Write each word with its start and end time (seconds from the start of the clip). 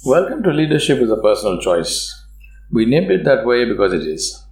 Welcome 0.00 0.42
to 0.42 0.50
Leadership 0.50 0.98
is 0.98 1.12
a 1.12 1.16
Personal 1.16 1.60
Choice. 1.60 2.24
We 2.72 2.86
named 2.86 3.12
it 3.12 3.24
that 3.24 3.46
way 3.46 3.64
because 3.66 3.92
it 3.92 4.02
is. 4.02 4.44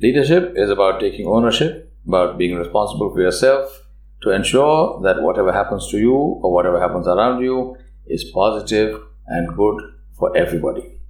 Leadership 0.00 0.52
is 0.54 0.70
about 0.70 1.00
taking 1.00 1.26
ownership, 1.26 1.92
about 2.06 2.38
being 2.38 2.54
responsible 2.54 3.12
for 3.12 3.20
yourself 3.20 3.88
to 4.22 4.30
ensure 4.30 5.00
that 5.02 5.20
whatever 5.20 5.52
happens 5.52 5.90
to 5.90 5.98
you 5.98 6.14
or 6.14 6.52
whatever 6.52 6.78
happens 6.78 7.08
around 7.08 7.42
you 7.42 7.76
is 8.06 8.22
positive 8.22 9.02
and 9.26 9.56
good 9.56 9.82
for 10.16 10.36
everybody. 10.36 11.00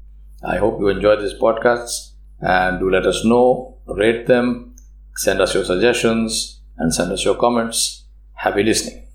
I 0.42 0.56
hope 0.56 0.80
you 0.80 0.88
enjoy 0.88 1.16
these 1.16 1.34
podcasts 1.34 2.12
and 2.40 2.78
do 2.78 2.88
let 2.88 3.04
us 3.04 3.22
know, 3.22 3.76
rate 3.86 4.26
them, 4.26 4.76
send 5.16 5.42
us 5.42 5.52
your 5.52 5.64
suggestions, 5.64 6.62
and 6.78 6.94
send 6.94 7.12
us 7.12 7.22
your 7.22 7.34
comments. 7.34 8.04
Happy 8.32 8.62
listening. 8.62 9.06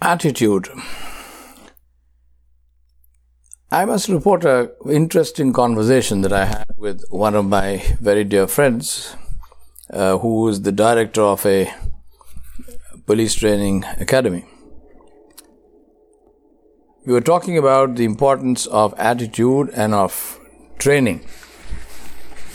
Attitude. 0.00 0.68
I 3.74 3.86
must 3.86 4.08
report 4.08 4.44
an 4.44 4.70
interesting 4.88 5.52
conversation 5.52 6.20
that 6.20 6.32
I 6.32 6.44
had 6.44 6.66
with 6.76 7.02
one 7.10 7.34
of 7.34 7.44
my 7.44 7.82
very 8.00 8.22
dear 8.22 8.46
friends, 8.46 9.16
uh, 9.90 10.16
who 10.18 10.46
is 10.46 10.62
the 10.62 10.70
director 10.70 11.22
of 11.22 11.44
a 11.44 11.74
police 13.04 13.34
training 13.34 13.84
academy. 13.98 14.44
We 17.04 17.14
were 17.14 17.20
talking 17.20 17.58
about 17.58 17.96
the 17.96 18.04
importance 18.04 18.66
of 18.66 18.94
attitude 18.96 19.70
and 19.74 19.92
of 19.92 20.38
training 20.78 21.24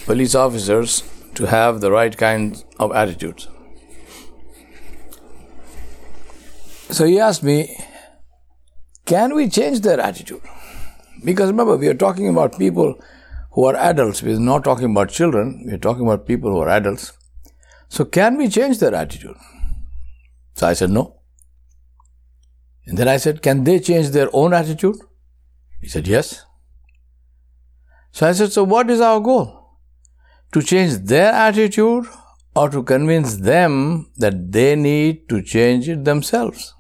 police 0.06 0.36
officers 0.36 1.04
to 1.36 1.48
have 1.48 1.82
the 1.82 1.92
right 1.92 2.16
kind 2.16 2.64
of 2.80 2.94
attitudes. 2.94 3.50
So 6.90 7.04
he 7.04 7.20
asked 7.20 7.44
me, 7.44 7.78
can 9.06 9.36
we 9.36 9.50
change 9.50 9.82
their 9.82 10.00
attitude? 10.00 10.44
Because 11.24 11.50
remember, 11.50 11.78
we 11.78 11.88
are 11.88 11.94
talking 11.94 12.30
about 12.30 12.58
people 12.58 13.02
who 13.52 13.66
are 13.66 13.76
adults. 13.76 14.22
We 14.22 14.34
are 14.36 14.40
not 14.40 14.64
talking 14.64 14.92
about 14.92 15.10
children. 15.10 15.64
We 15.66 15.74
are 15.74 15.78
talking 15.78 16.04
about 16.04 16.26
people 16.26 16.52
who 16.52 16.60
are 16.60 16.70
adults. 16.70 17.14
So, 17.88 18.06
can 18.06 18.38
we 18.38 18.48
change 18.48 18.80
their 18.80 18.94
attitude? 18.94 19.36
So 20.54 20.68
I 20.68 20.74
said, 20.74 20.90
no. 20.92 21.16
And 22.86 22.98
then 22.98 23.08
I 23.08 23.18
said, 23.18 23.42
can 23.42 23.64
they 23.64 23.80
change 23.80 24.10
their 24.10 24.30
own 24.34 24.54
attitude? 24.54 24.98
He 25.80 25.88
said, 25.88 26.08
yes. 26.08 26.46
So 28.12 28.28
I 28.28 28.34
said, 28.34 28.52
so 28.52 28.64
what 28.64 28.90
is 28.90 29.00
our 29.00 29.20
goal? 29.20 29.78
To 30.54 30.62
change 30.62 30.94
their 31.06 31.32
attitude 31.32 32.06
or 32.56 32.70
to 32.70 32.84
convince 32.84 33.38
them 33.38 34.12
that 34.18 34.52
they 34.52 34.76
need 34.76 35.30
to 35.30 35.42
change 35.42 35.88
it 35.88 36.04
themselves? 36.04 36.74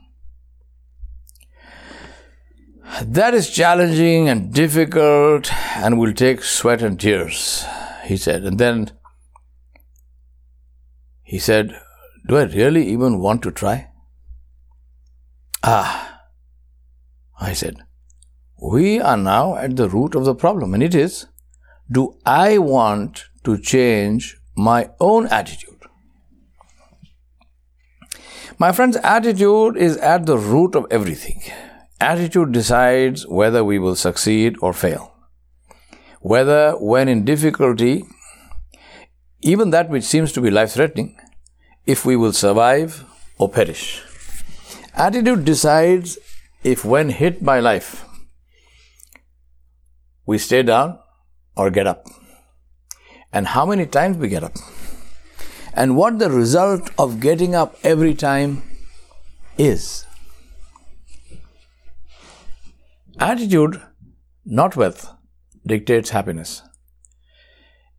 That 3.01 3.33
is 3.33 3.49
challenging 3.49 4.27
and 4.27 4.53
difficult 4.53 5.53
and 5.77 5.99
will 5.99 6.13
take 6.13 6.43
sweat 6.43 6.81
and 6.81 6.99
tears, 6.99 7.65
he 8.05 8.17
said. 8.17 8.43
And 8.43 8.57
then 8.57 8.91
he 11.23 11.39
said, 11.39 11.79
Do 12.27 12.37
I 12.37 12.43
really 12.43 12.87
even 12.89 13.19
want 13.19 13.43
to 13.43 13.51
try? 13.51 13.89
Ah, 15.63 16.21
I 17.39 17.53
said, 17.53 17.77
we 18.61 18.99
are 18.99 19.17
now 19.17 19.55
at 19.55 19.75
the 19.75 19.87
root 19.87 20.15
of 20.15 20.25
the 20.25 20.35
problem, 20.35 20.73
and 20.73 20.83
it 20.83 20.95
is 20.95 21.27
do 21.91 22.15
I 22.25 22.59
want 22.59 23.25
to 23.43 23.57
change 23.57 24.37
my 24.55 24.89
own 24.99 25.25
attitude? 25.27 25.75
My 28.59 28.71
friend's 28.71 28.97
attitude 28.97 29.77
is 29.77 29.97
at 29.97 30.25
the 30.25 30.37
root 30.37 30.75
of 30.75 30.85
everything. 30.91 31.41
Attitude 32.01 32.53
decides 32.53 33.27
whether 33.27 33.63
we 33.63 33.77
will 33.77 33.95
succeed 33.95 34.55
or 34.61 34.73
fail. 34.73 35.13
Whether, 36.21 36.73
when 36.73 37.09
in 37.09 37.25
difficulty, 37.25 38.05
even 39.41 39.71
that 39.71 39.89
which 39.89 40.03
seems 40.03 40.31
to 40.33 40.41
be 40.41 40.49
life 40.49 40.71
threatening, 40.71 41.17
if 41.85 42.05
we 42.05 42.15
will 42.15 42.33
survive 42.33 43.03
or 43.37 43.49
perish. 43.49 44.01
Attitude 44.93 45.43
decides 45.43 46.17
if, 46.63 46.85
when 46.85 47.09
hit 47.09 47.43
by 47.43 47.59
life, 47.59 48.05
we 50.25 50.37
stay 50.37 50.63
down 50.63 50.99
or 51.55 51.69
get 51.69 51.87
up. 51.87 52.07
And 53.33 53.47
how 53.47 53.65
many 53.65 53.85
times 53.85 54.17
we 54.17 54.29
get 54.29 54.43
up. 54.43 54.53
And 55.73 55.95
what 55.95 56.19
the 56.19 56.29
result 56.29 56.89
of 56.97 57.19
getting 57.19 57.55
up 57.55 57.75
every 57.83 58.13
time 58.13 58.63
is. 59.57 60.05
Attitude, 63.21 63.81
not 64.45 64.77
wealth, 64.77 65.13
dictates 65.67 66.11
happiness. 66.11 66.61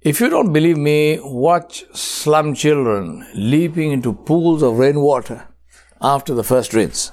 If 0.01 0.19
you 0.19 0.31
don't 0.31 0.51
believe 0.51 0.79
me, 0.79 1.19
watch 1.21 1.85
slum 1.93 2.55
children 2.55 3.27
leaping 3.35 3.93
into 3.93 4.15
pools 4.15 4.63
of 4.63 4.79
rainwater 4.79 5.47
after 6.01 6.33
the 6.33 6.43
first 6.43 6.73
rains. 6.73 7.13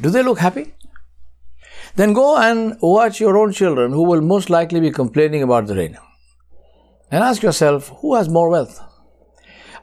Do 0.00 0.08
they 0.08 0.22
look 0.22 0.38
happy? 0.38 0.72
Then 1.96 2.14
go 2.14 2.38
and 2.38 2.78
watch 2.80 3.20
your 3.20 3.36
own 3.36 3.52
children 3.52 3.92
who 3.92 4.04
will 4.04 4.22
most 4.22 4.48
likely 4.48 4.80
be 4.80 4.90
complaining 4.90 5.42
about 5.42 5.66
the 5.66 5.76
rain. 5.76 5.98
And 7.10 7.22
ask 7.22 7.42
yourself, 7.42 7.88
who 8.00 8.14
has 8.14 8.30
more 8.30 8.48
wealth? 8.48 8.80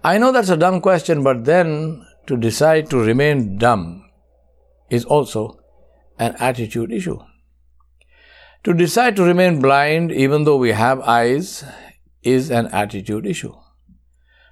I 0.03 0.17
know 0.17 0.31
that's 0.31 0.49
a 0.49 0.57
dumb 0.57 0.81
question, 0.81 1.21
but 1.21 1.45
then 1.45 2.03
to 2.25 2.35
decide 2.35 2.89
to 2.89 2.97
remain 2.97 3.59
dumb 3.59 4.09
is 4.89 5.05
also 5.05 5.59
an 6.19 6.35
attitude 6.39 6.91
issue. 6.91 7.17
To 8.65 8.73
decide 8.73 9.15
to 9.15 9.23
remain 9.23 9.61
blind 9.61 10.11
even 10.11 10.43
though 10.43 10.57
we 10.57 10.73
have 10.73 10.99
eyes 11.01 11.63
is 12.21 12.51
an 12.51 12.67
attitude 12.67 13.25
issue. 13.25 13.55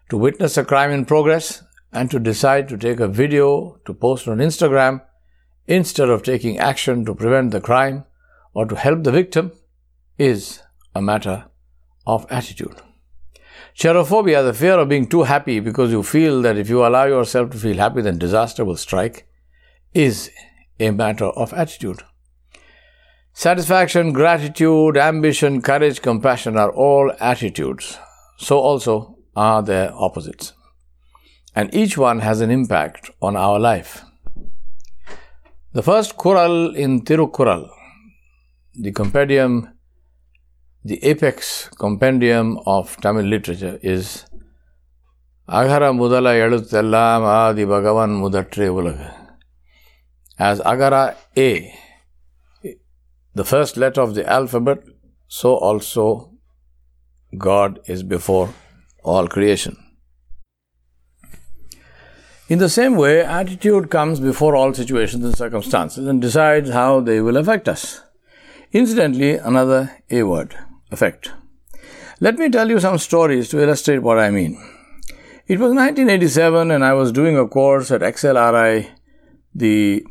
To 0.10 0.18
witness 0.18 0.58
a 0.58 0.64
crime 0.64 0.92
in 0.92 1.06
progress 1.06 1.64
and 1.92 2.10
to 2.10 2.20
decide 2.20 2.70
to 2.70 2.78
take 2.78 3.02
a 3.02 3.08
video 3.08 3.80
to 3.86 3.94
post 3.94 4.28
on 4.28 4.38
Instagram 4.38 5.02
instead 5.68 6.10
of 6.10 6.24
taking 6.24 6.58
action 6.58 7.04
to 7.06 7.14
prevent 7.14 7.52
the 7.52 7.60
crime 7.60 8.06
or 8.54 8.66
to 8.66 8.76
help 8.76 9.04
the 9.04 9.12
victim 9.12 9.52
is 10.18 10.62
a 10.96 11.02
matter 11.02 11.46
of 12.06 12.26
attitude. 12.30 12.82
Cherophobia, 13.76 14.44
the 14.44 14.54
fear 14.54 14.80
of 14.80 14.90
being 14.90 15.08
too 15.08 15.24
happy 15.24 15.60
because 15.60 15.92
you 15.92 16.02
feel 16.02 16.42
that 16.42 16.58
if 16.58 16.70
you 16.70 16.86
allow 16.86 17.06
yourself 17.06 17.52
to 17.52 17.58
feel 17.58 17.78
happy, 17.78 18.02
then 18.02 18.18
disaster 18.18 18.66
will 18.66 18.78
strike, 18.78 19.28
is 19.94 20.32
a 20.80 20.92
matter 20.92 21.26
of 21.26 21.54
attitude. 21.54 22.04
Satisfaction, 23.34 24.14
gratitude, 24.14 24.98
ambition, 24.98 25.62
courage, 25.62 26.02
compassion 26.02 26.58
are 26.58 26.72
all 26.72 27.12
attitudes. 27.20 28.00
So 28.38 28.60
also 28.60 29.18
are 29.36 29.62
their 29.62 29.94
opposites. 29.94 30.54
And 31.56 31.74
each 31.74 31.98
one 31.98 32.20
has 32.20 32.42
an 32.42 32.50
impact 32.50 33.12
on 33.22 33.36
our 33.36 33.60
life. 33.60 34.04
The 35.74 35.84
first 35.84 36.18
Kural 36.18 36.76
in 36.76 37.02
Tirukural, 37.02 37.70
the 38.74 38.92
compendium, 38.92 39.70
the 40.84 41.04
apex 41.04 41.70
compendium 41.78 42.60
of 42.66 42.98
Tamil 42.98 43.26
literature 43.26 43.80
is 43.84 44.26
Agara 45.48 45.94
Mudala 45.94 46.34
Eluttellam 46.34 47.22
Adi 47.22 47.66
Bhagavan 47.66 48.20
Mudatre 48.20 48.70
Ulaga 48.70 49.27
as 50.40 50.60
Agara 50.62 51.16
A, 51.36 51.74
the 53.34 53.46
first 53.46 53.78
letter 53.78 54.02
of 54.02 54.16
the 54.16 54.28
alphabet, 54.28 54.84
so 55.28 55.56
also 55.56 56.32
God 57.38 57.80
is 57.86 58.04
before 58.04 58.54
all 59.04 59.28
creation. 59.28 59.78
In 62.50 62.60
the 62.60 62.70
same 62.70 62.96
way, 62.96 63.22
attitude 63.22 63.90
comes 63.90 64.22
before 64.22 64.56
all 64.56 64.74
situations 64.74 65.26
and 65.26 65.36
circumstances 65.36 66.08
and 66.08 66.22
decides 66.22 66.70
how 66.70 67.02
they 67.02 67.20
will 67.20 67.36
affect 67.36 67.68
us. 67.68 68.02
Incidentally, 68.72 69.36
another 69.36 69.92
A 70.10 70.24
word, 70.24 70.56
affect. 70.92 71.32
Let 72.22 72.38
me 72.38 72.50
tell 72.50 72.70
you 72.70 72.80
some 72.80 72.98
stories 72.98 73.50
to 73.50 73.62
illustrate 73.62 74.00
what 74.00 74.18
I 74.18 74.32
mean. 74.32 74.54
It 75.46 75.60
was 75.60 75.74
1987 75.74 76.72
and 76.72 76.84
I 76.84 76.94
was 76.94 77.12
doing 77.12 77.38
a 77.38 77.48
course 77.48 77.92
at 77.92 78.02
XLRI, 78.02 78.90
the 79.54 80.06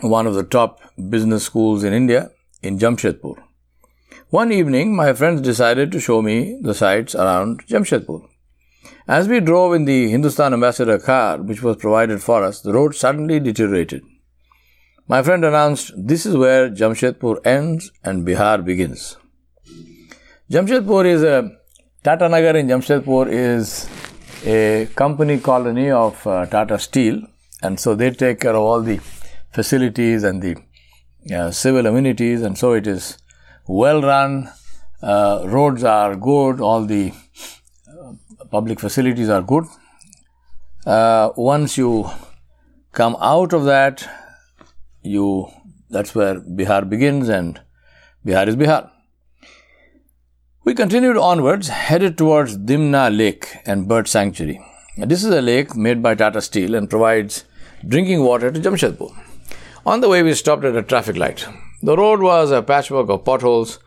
one 0.00 0.26
of 0.26 0.34
the 0.34 0.44
top 0.44 0.80
business 1.10 1.44
schools 1.44 1.84
in 1.84 1.92
India, 1.92 2.30
in 2.62 2.78
Jamshedpur. 2.78 3.36
One 4.30 4.52
evening, 4.52 4.96
my 4.96 5.12
friends 5.12 5.40
decided 5.40 5.92
to 5.92 6.00
show 6.00 6.20
me 6.20 6.58
the 6.60 6.74
sights 6.74 7.14
around 7.14 7.66
Jamshedpur. 7.66 8.28
As 9.06 9.28
we 9.28 9.40
drove 9.40 9.74
in 9.74 9.84
the 9.84 10.08
Hindustan 10.10 10.54
Ambassador 10.54 10.98
car, 10.98 11.40
which 11.40 11.62
was 11.62 11.76
provided 11.76 12.22
for 12.22 12.42
us, 12.42 12.60
the 12.60 12.72
road 12.72 12.94
suddenly 12.94 13.38
deteriorated. 13.38 14.02
My 15.06 15.22
friend 15.22 15.44
announced, 15.44 15.92
This 15.96 16.24
is 16.24 16.36
where 16.36 16.70
Jamshedpur 16.70 17.46
ends 17.46 17.92
and 18.02 18.26
Bihar 18.26 18.64
begins. 18.64 19.16
Jamshedpur 20.50 21.04
is 21.04 21.22
a 21.22 21.50
Tata 22.02 22.28
Nagar 22.28 22.56
in 22.56 22.66
Jamshedpur 22.68 23.28
is 23.30 23.88
a 24.46 24.86
company 24.94 25.38
colony 25.38 25.90
of 25.90 26.26
uh, 26.26 26.44
Tata 26.46 26.78
Steel, 26.78 27.22
and 27.62 27.80
so 27.80 27.94
they 27.94 28.10
take 28.10 28.40
care 28.40 28.54
of 28.54 28.62
all 28.62 28.82
the 28.82 28.98
facilities 29.54 30.24
and 30.24 30.42
the 30.42 30.56
uh, 31.34 31.50
civil 31.50 31.86
amenities, 31.86 32.42
and 32.42 32.58
so 32.58 32.72
it 32.72 32.86
is 32.86 33.18
well 33.66 34.02
run. 34.02 34.50
Uh, 35.02 35.42
roads 35.46 35.84
are 35.84 36.16
good, 36.16 36.60
all 36.60 36.84
the 36.84 37.12
uh, 37.88 38.12
public 38.50 38.80
facilities 38.80 39.28
are 39.28 39.42
good. 39.42 39.64
Uh, 40.86 41.30
once 41.36 41.78
you 41.78 42.10
come 42.92 43.16
out 43.20 43.52
of 43.52 43.64
that, 43.64 44.08
you 45.02 45.50
that's 45.90 46.14
where 46.14 46.40
Bihar 46.40 46.88
begins, 46.88 47.28
and 47.28 47.60
Bihar 48.26 48.48
is 48.48 48.56
Bihar. 48.56 48.90
We 50.64 50.74
continued 50.74 51.18
onwards, 51.18 51.68
headed 51.68 52.16
towards 52.16 52.56
Dimna 52.56 53.14
Lake 53.16 53.48
and 53.66 53.86
Bird 53.86 54.08
Sanctuary. 54.08 54.60
This 54.96 55.22
is 55.22 55.30
a 55.30 55.42
lake 55.42 55.76
made 55.76 56.02
by 56.02 56.14
Tata 56.14 56.40
Steel 56.40 56.74
and 56.74 56.88
provides 56.88 57.44
drinking 57.86 58.22
water 58.22 58.50
to 58.50 58.60
Jamshedpur. 58.60 59.23
On 59.86 60.00
the 60.00 60.08
way, 60.08 60.22
we 60.22 60.32
stopped 60.32 60.64
at 60.64 60.76
a 60.76 60.82
traffic 60.82 61.14
light. 61.14 61.46
The 61.82 61.94
road 61.94 62.22
was 62.22 62.50
a 62.50 62.62
patchwork 62.62 63.10
of 63.10 63.26
potholes 63.26 63.80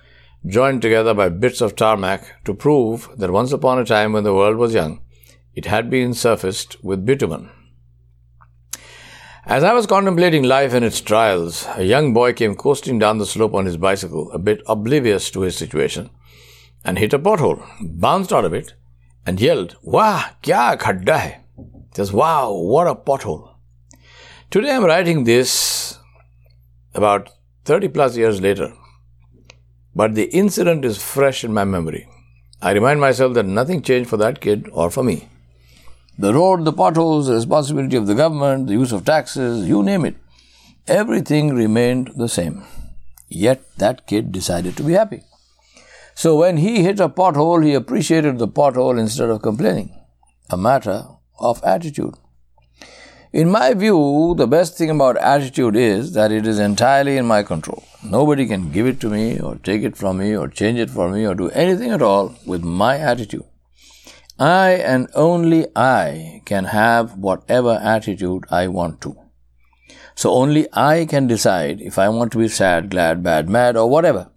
joined 0.45 0.83
together 0.83 1.15
by 1.15 1.29
bits 1.29 1.59
of 1.59 1.75
tarmac 1.75 2.43
to 2.45 2.53
prove 2.53 3.09
that 3.17 3.31
once 3.31 3.51
upon 3.51 3.79
a 3.79 3.85
time 3.85 4.13
when 4.13 4.23
the 4.23 4.33
world 4.33 4.57
was 4.57 4.75
young, 4.75 5.01
it 5.55 5.65
had 5.65 5.89
been 5.89 6.13
surfaced 6.13 6.83
with 6.83 7.03
bitumen. 7.03 7.49
As 9.43 9.63
I 9.63 9.73
was 9.73 9.87
contemplating 9.87 10.43
life 10.43 10.71
and 10.73 10.85
its 10.85 11.01
trials, 11.01 11.65
a 11.73 11.83
young 11.83 12.13
boy 12.13 12.33
came 12.33 12.53
coasting 12.53 12.99
down 12.99 13.17
the 13.17 13.25
slope 13.25 13.55
on 13.55 13.65
his 13.65 13.77
bicycle, 13.77 14.31
a 14.31 14.37
bit 14.37 14.61
oblivious 14.67 15.31
to 15.31 15.41
his 15.41 15.57
situation, 15.57 16.11
and 16.85 16.99
hit 16.99 17.13
a 17.13 17.17
pothole, 17.17 17.65
bounced 17.81 18.31
out 18.31 18.45
of 18.45 18.53
it, 18.53 18.73
and 19.25 19.41
yelled, 19.41 19.77
Wah, 19.81 20.25
kya 20.43 20.77
khadda 20.77 21.17
hai? 21.17 21.43
Says, 21.95 22.13
wow, 22.13 22.53
what 22.53 22.85
a 22.85 22.93
pothole. 22.93 23.55
Today 24.51 24.71
I'm 24.71 24.85
writing 24.85 25.23
this 25.23 25.86
about 26.97 27.29
30 27.65 27.89
plus 27.89 28.17
years 28.17 28.41
later, 28.41 28.73
but 29.95 30.15
the 30.15 30.25
incident 30.25 30.83
is 30.83 31.01
fresh 31.01 31.43
in 31.43 31.53
my 31.53 31.63
memory. 31.63 32.07
I 32.61 32.71
remind 32.71 32.99
myself 32.99 33.33
that 33.35 33.45
nothing 33.45 33.81
changed 33.81 34.09
for 34.09 34.17
that 34.17 34.41
kid 34.41 34.67
or 34.71 34.89
for 34.89 35.03
me. 35.03 35.29
The 36.17 36.33
road, 36.33 36.65
the 36.65 36.73
potholes, 36.73 37.27
the 37.27 37.35
responsibility 37.35 37.95
of 37.95 38.07
the 38.07 38.15
government, 38.15 38.67
the 38.67 38.73
use 38.73 38.91
of 38.91 39.05
taxes, 39.05 39.67
you 39.67 39.83
name 39.83 40.05
it. 40.05 40.15
Everything 40.87 41.53
remained 41.53 42.13
the 42.15 42.27
same. 42.27 42.63
Yet 43.27 43.61
that 43.77 44.07
kid 44.07 44.31
decided 44.31 44.75
to 44.77 44.83
be 44.83 44.93
happy. 44.93 45.21
So 46.15 46.37
when 46.37 46.57
he 46.57 46.81
hit 46.81 46.99
a 46.99 47.09
pothole, 47.09 47.63
he 47.63 47.75
appreciated 47.75 48.39
the 48.39 48.47
pothole 48.47 48.99
instead 48.99 49.29
of 49.29 49.43
complaining. 49.43 49.93
A 50.49 50.57
matter 50.57 51.05
of 51.39 51.63
attitude. 51.63 52.15
In 53.33 53.49
my 53.51 53.73
view, 53.73 54.35
the 54.37 54.47
best 54.47 54.77
thing 54.77 54.89
about 54.89 55.17
attitude 55.17 55.75
is 55.75 56.13
that 56.13 56.31
it 56.31 56.47
is 56.47 56.59
entirely 56.59 57.17
in 57.17 57.25
my 57.25 57.43
control. 57.43 57.83
Nobody 58.01 58.47
can 58.47 58.71
give 58.71 58.87
it 58.87 59.01
to 59.01 59.09
me 59.09 59.37
or 59.39 59.57
take 59.57 59.83
it 59.83 59.97
from 59.97 60.19
me 60.19 60.35
or 60.35 60.47
change 60.47 60.79
it 60.79 60.89
for 60.89 61.09
me 61.09 61.27
or 61.27 61.35
do 61.35 61.49
anything 61.49 61.91
at 61.91 62.01
all 62.01 62.33
with 62.45 62.63
my 62.63 62.97
attitude. 62.97 63.43
I 64.39 64.71
and 64.71 65.09
only 65.13 65.67
I 65.75 66.41
can 66.45 66.65
have 66.65 67.17
whatever 67.17 67.73
attitude 67.83 68.45
I 68.49 68.67
want 68.67 69.01
to. 69.01 69.17
So 70.15 70.31
only 70.31 70.67
I 70.71 71.05
can 71.05 71.27
decide 71.27 71.81
if 71.81 71.99
I 71.99 72.07
want 72.07 72.31
to 72.31 72.37
be 72.37 72.47
sad, 72.47 72.89
glad, 72.89 73.23
bad, 73.23 73.49
mad, 73.49 73.75
or 73.75 73.89
whatever. 73.89 74.31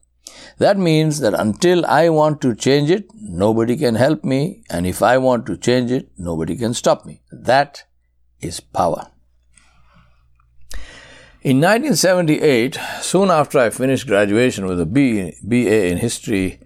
That 0.59 0.79
means 0.79 1.21
that 1.21 1.35
until 1.35 1.87
I 1.87 2.09
want 2.09 2.41
to 2.43 2.55
change 2.55 2.91
it, 2.91 3.07
nobody 3.15 3.77
can 3.77 3.95
help 3.95 4.25
me, 4.25 4.63
and 4.69 4.87
if 4.87 5.03
I 5.03 5.17
want 5.17 5.47
to 5.47 5.57
change 5.57 5.91
it, 5.91 6.11
nobody 6.19 6.57
can 6.57 6.75
stop 6.75 7.07
me. 7.07 7.23
That 7.31 7.85
is 8.41 8.61
power. 8.61 9.11
In 11.43 11.57
1978, 11.57 12.79
soon 13.01 13.31
after 13.31 13.59
I 13.59 13.71
finished 13.71 14.07
graduation 14.07 14.67
with 14.67 14.79
a 14.79 14.85
BA 14.85 15.87
in 15.87 15.97
History, 15.97 16.61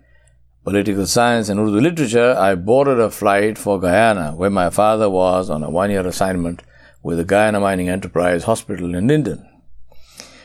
Political 0.65 1.07
Science, 1.07 1.49
and 1.49 1.61
Urdu 1.61 1.81
Literature, 1.81 2.35
I 2.37 2.57
boarded 2.57 2.99
a 2.99 3.11
flight 3.11 3.57
for 3.57 3.79
Guyana, 3.79 4.35
where 4.35 4.51
my 4.51 4.71
father 4.71 5.09
was 5.09 5.49
on 5.49 5.63
a 5.63 5.71
one 5.71 5.91
year 5.91 6.05
assignment 6.07 6.63
with 7.05 7.19
the 7.19 7.25
Guyana 7.25 7.61
Mining 7.61 7.89
Enterprise 7.89 8.45
Hospital 8.45 8.95
in 8.95 9.07
Linden. 9.07 9.49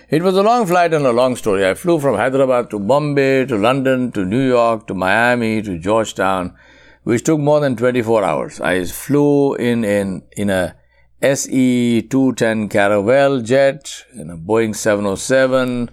It 0.09 0.21
was 0.23 0.35
a 0.35 0.43
long 0.43 0.65
flight 0.65 0.93
and 0.93 1.05
a 1.05 1.11
long 1.11 1.35
story. 1.35 1.67
I 1.67 1.73
flew 1.73 1.99
from 1.99 2.15
Hyderabad 2.15 2.69
to 2.71 2.79
Bombay, 2.79 3.45
to 3.45 3.57
London, 3.57 4.11
to 4.11 4.25
New 4.25 4.47
York, 4.47 4.87
to 4.87 4.93
Miami, 4.93 5.61
to 5.61 5.79
Georgetown, 5.79 6.55
which 7.03 7.23
took 7.23 7.39
more 7.39 7.59
than 7.59 7.75
24 7.75 8.23
hours. 8.23 8.59
I 8.59 8.83
flew 8.85 9.55
in, 9.55 9.83
in, 9.83 10.23
in 10.33 10.49
a 10.49 10.75
SE-210 11.21 12.69
Caravelle 12.69 13.43
jet, 13.43 14.05
in 14.13 14.29
a 14.29 14.37
Boeing 14.37 14.73
707, 14.73 15.89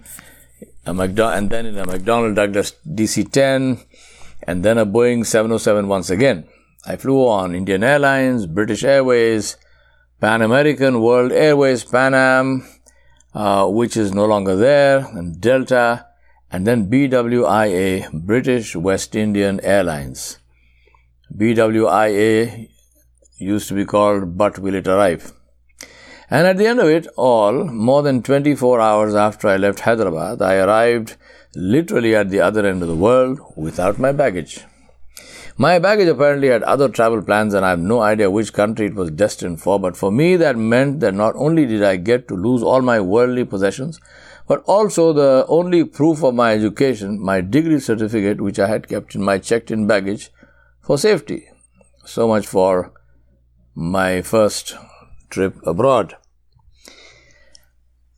a 0.85 0.93
McDo- 0.93 1.37
and 1.37 1.49
then 1.49 1.65
in 1.65 1.77
a 1.77 1.85
McDonnell 1.85 2.33
Douglas 2.33 2.73
DC-10, 2.87 3.83
and 4.43 4.63
then 4.63 4.77
a 4.77 4.85
Boeing 4.85 5.25
707 5.25 5.89
once 5.89 6.09
again. 6.09 6.45
I 6.85 6.95
flew 6.95 7.27
on 7.27 7.53
Indian 7.55 7.83
Airlines, 7.83 8.45
British 8.45 8.85
Airways, 8.85 9.57
Pan 10.21 10.41
American, 10.41 11.01
World 11.01 11.33
Airways, 11.33 11.83
Pan 11.83 12.13
Am, 12.13 12.65
uh, 13.33 13.67
which 13.67 13.97
is 13.97 14.13
no 14.13 14.25
longer 14.25 14.55
there, 14.55 14.99
and 14.99 15.41
Delta, 15.41 16.05
and 16.49 16.65
then 16.65 16.89
BWIA, 16.89 18.11
British 18.13 18.77
West 18.77 19.13
Indian 19.13 19.59
Airlines. 19.59 20.39
BWIA 21.35 22.69
used 23.37 23.67
to 23.67 23.73
be 23.73 23.85
called 23.85 24.37
But 24.37 24.59
Will 24.59 24.75
It 24.75 24.87
Arrive? 24.87 25.33
And 26.29 26.45
at 26.45 26.57
the 26.57 26.67
end 26.67 26.79
of 26.79 26.87
it 26.87 27.07
all, 27.15 27.63
more 27.63 28.03
than 28.03 28.21
24 28.21 28.81
hours 28.81 29.15
after 29.15 29.47
I 29.47 29.57
left 29.57 29.81
Hyderabad, 29.81 30.41
I 30.41 30.55
arrived 30.55 31.15
literally 31.55 32.15
at 32.15 32.29
the 32.29 32.41
other 32.41 32.65
end 32.65 32.81
of 32.81 32.89
the 32.89 32.95
world 32.95 33.39
without 33.55 33.97
my 33.97 34.11
baggage. 34.11 34.65
My 35.57 35.79
baggage 35.79 36.07
apparently 36.07 36.49
had 36.49 36.61
other 36.63 36.87
travel 36.89 37.21
plans, 37.23 37.53
and 37.53 37.65
I 37.65 37.71
have 37.71 37.79
no 37.79 38.01
idea 38.01 38.29
which 38.29 38.53
country 38.53 38.87
it 38.87 38.93
was 38.93 39.09
destined 39.09 39.61
for, 39.61 39.79
but 39.79 39.97
for 39.97 40.11
me 40.11 40.35
that 40.35 40.55
meant 40.55 40.99
that 40.99 41.15
not 41.15 41.33
only 41.35 41.65
did 41.65 41.81
I 41.81 41.95
get 41.95 42.27
to 42.27 42.35
lose 42.35 42.61
all 42.61 42.81
my 42.81 42.99
worldly 42.99 43.43
possessions, 43.43 43.99
but 44.47 44.61
also 44.65 45.13
the 45.13 45.45
only 45.47 45.83
proof 45.83 46.23
of 46.23 46.35
my 46.35 46.53
education, 46.53 47.19
my 47.19 47.41
degree 47.41 47.79
certificate, 47.79 48.39
which 48.39 48.59
I 48.59 48.67
had 48.67 48.87
kept 48.87 49.15
in 49.15 49.23
my 49.23 49.39
checked 49.39 49.71
in 49.71 49.87
baggage 49.87 50.29
for 50.81 50.97
safety. 50.97 51.49
So 52.05 52.27
much 52.27 52.45
for 52.45 52.93
my 53.79 54.23
first 54.23 54.75
trip 55.29 55.55
abroad. 55.63 56.15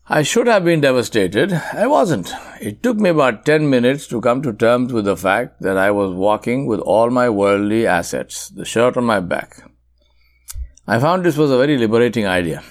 I 0.07 0.21
should 0.23 0.47
have 0.47 0.63
been 0.63 0.79
devastated. 0.79 1.51
I 1.51 1.85
wasn't. 1.85 2.31
It 2.61 2.81
took 2.81 2.95
me 2.95 3.09
about 3.09 3.45
10 3.45 3.69
minutes 3.69 4.07
to 4.07 4.21
come 4.21 4.41
to 4.43 4.53
terms 4.53 4.93
with 4.93 5.03
the 5.03 5.17
fact 5.17 5.61
that 5.61 5.75
I 5.75 5.91
was 5.91 6.15
walking 6.15 6.65
with 6.65 6.79
all 6.79 7.09
my 7.09 7.29
worldly 7.29 7.85
assets, 7.85 8.47
the 8.47 8.63
shirt 8.63 8.95
on 8.95 9.03
my 9.03 9.19
back. 9.19 9.69
I 10.87 10.97
found 10.97 11.25
this 11.25 11.35
was 11.35 11.51
a 11.51 11.57
very 11.57 11.77
liberating 11.77 12.25
idea. 12.25 12.63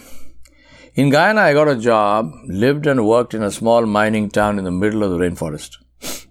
In 0.94 1.10
Guyana, 1.10 1.42
I 1.42 1.52
got 1.52 1.68
a 1.68 1.76
job, 1.76 2.32
lived 2.46 2.86
and 2.86 3.06
worked 3.06 3.34
in 3.34 3.42
a 3.42 3.50
small 3.50 3.84
mining 3.84 4.30
town 4.30 4.58
in 4.58 4.64
the 4.64 4.70
middle 4.70 5.02
of 5.02 5.10
the 5.10 5.18
rainforest. 5.18 5.76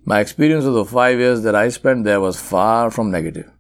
My 0.06 0.22
experience 0.22 0.66
of 0.66 0.74
the 0.74 0.86
five 0.86 1.20
years 1.20 1.44
that 1.44 1.54
I 1.54 1.70
spent 1.70 2.04
there 2.04 2.20
was 2.20 2.42
far 2.42 2.90
from 2.90 3.12
negative. 3.12 3.52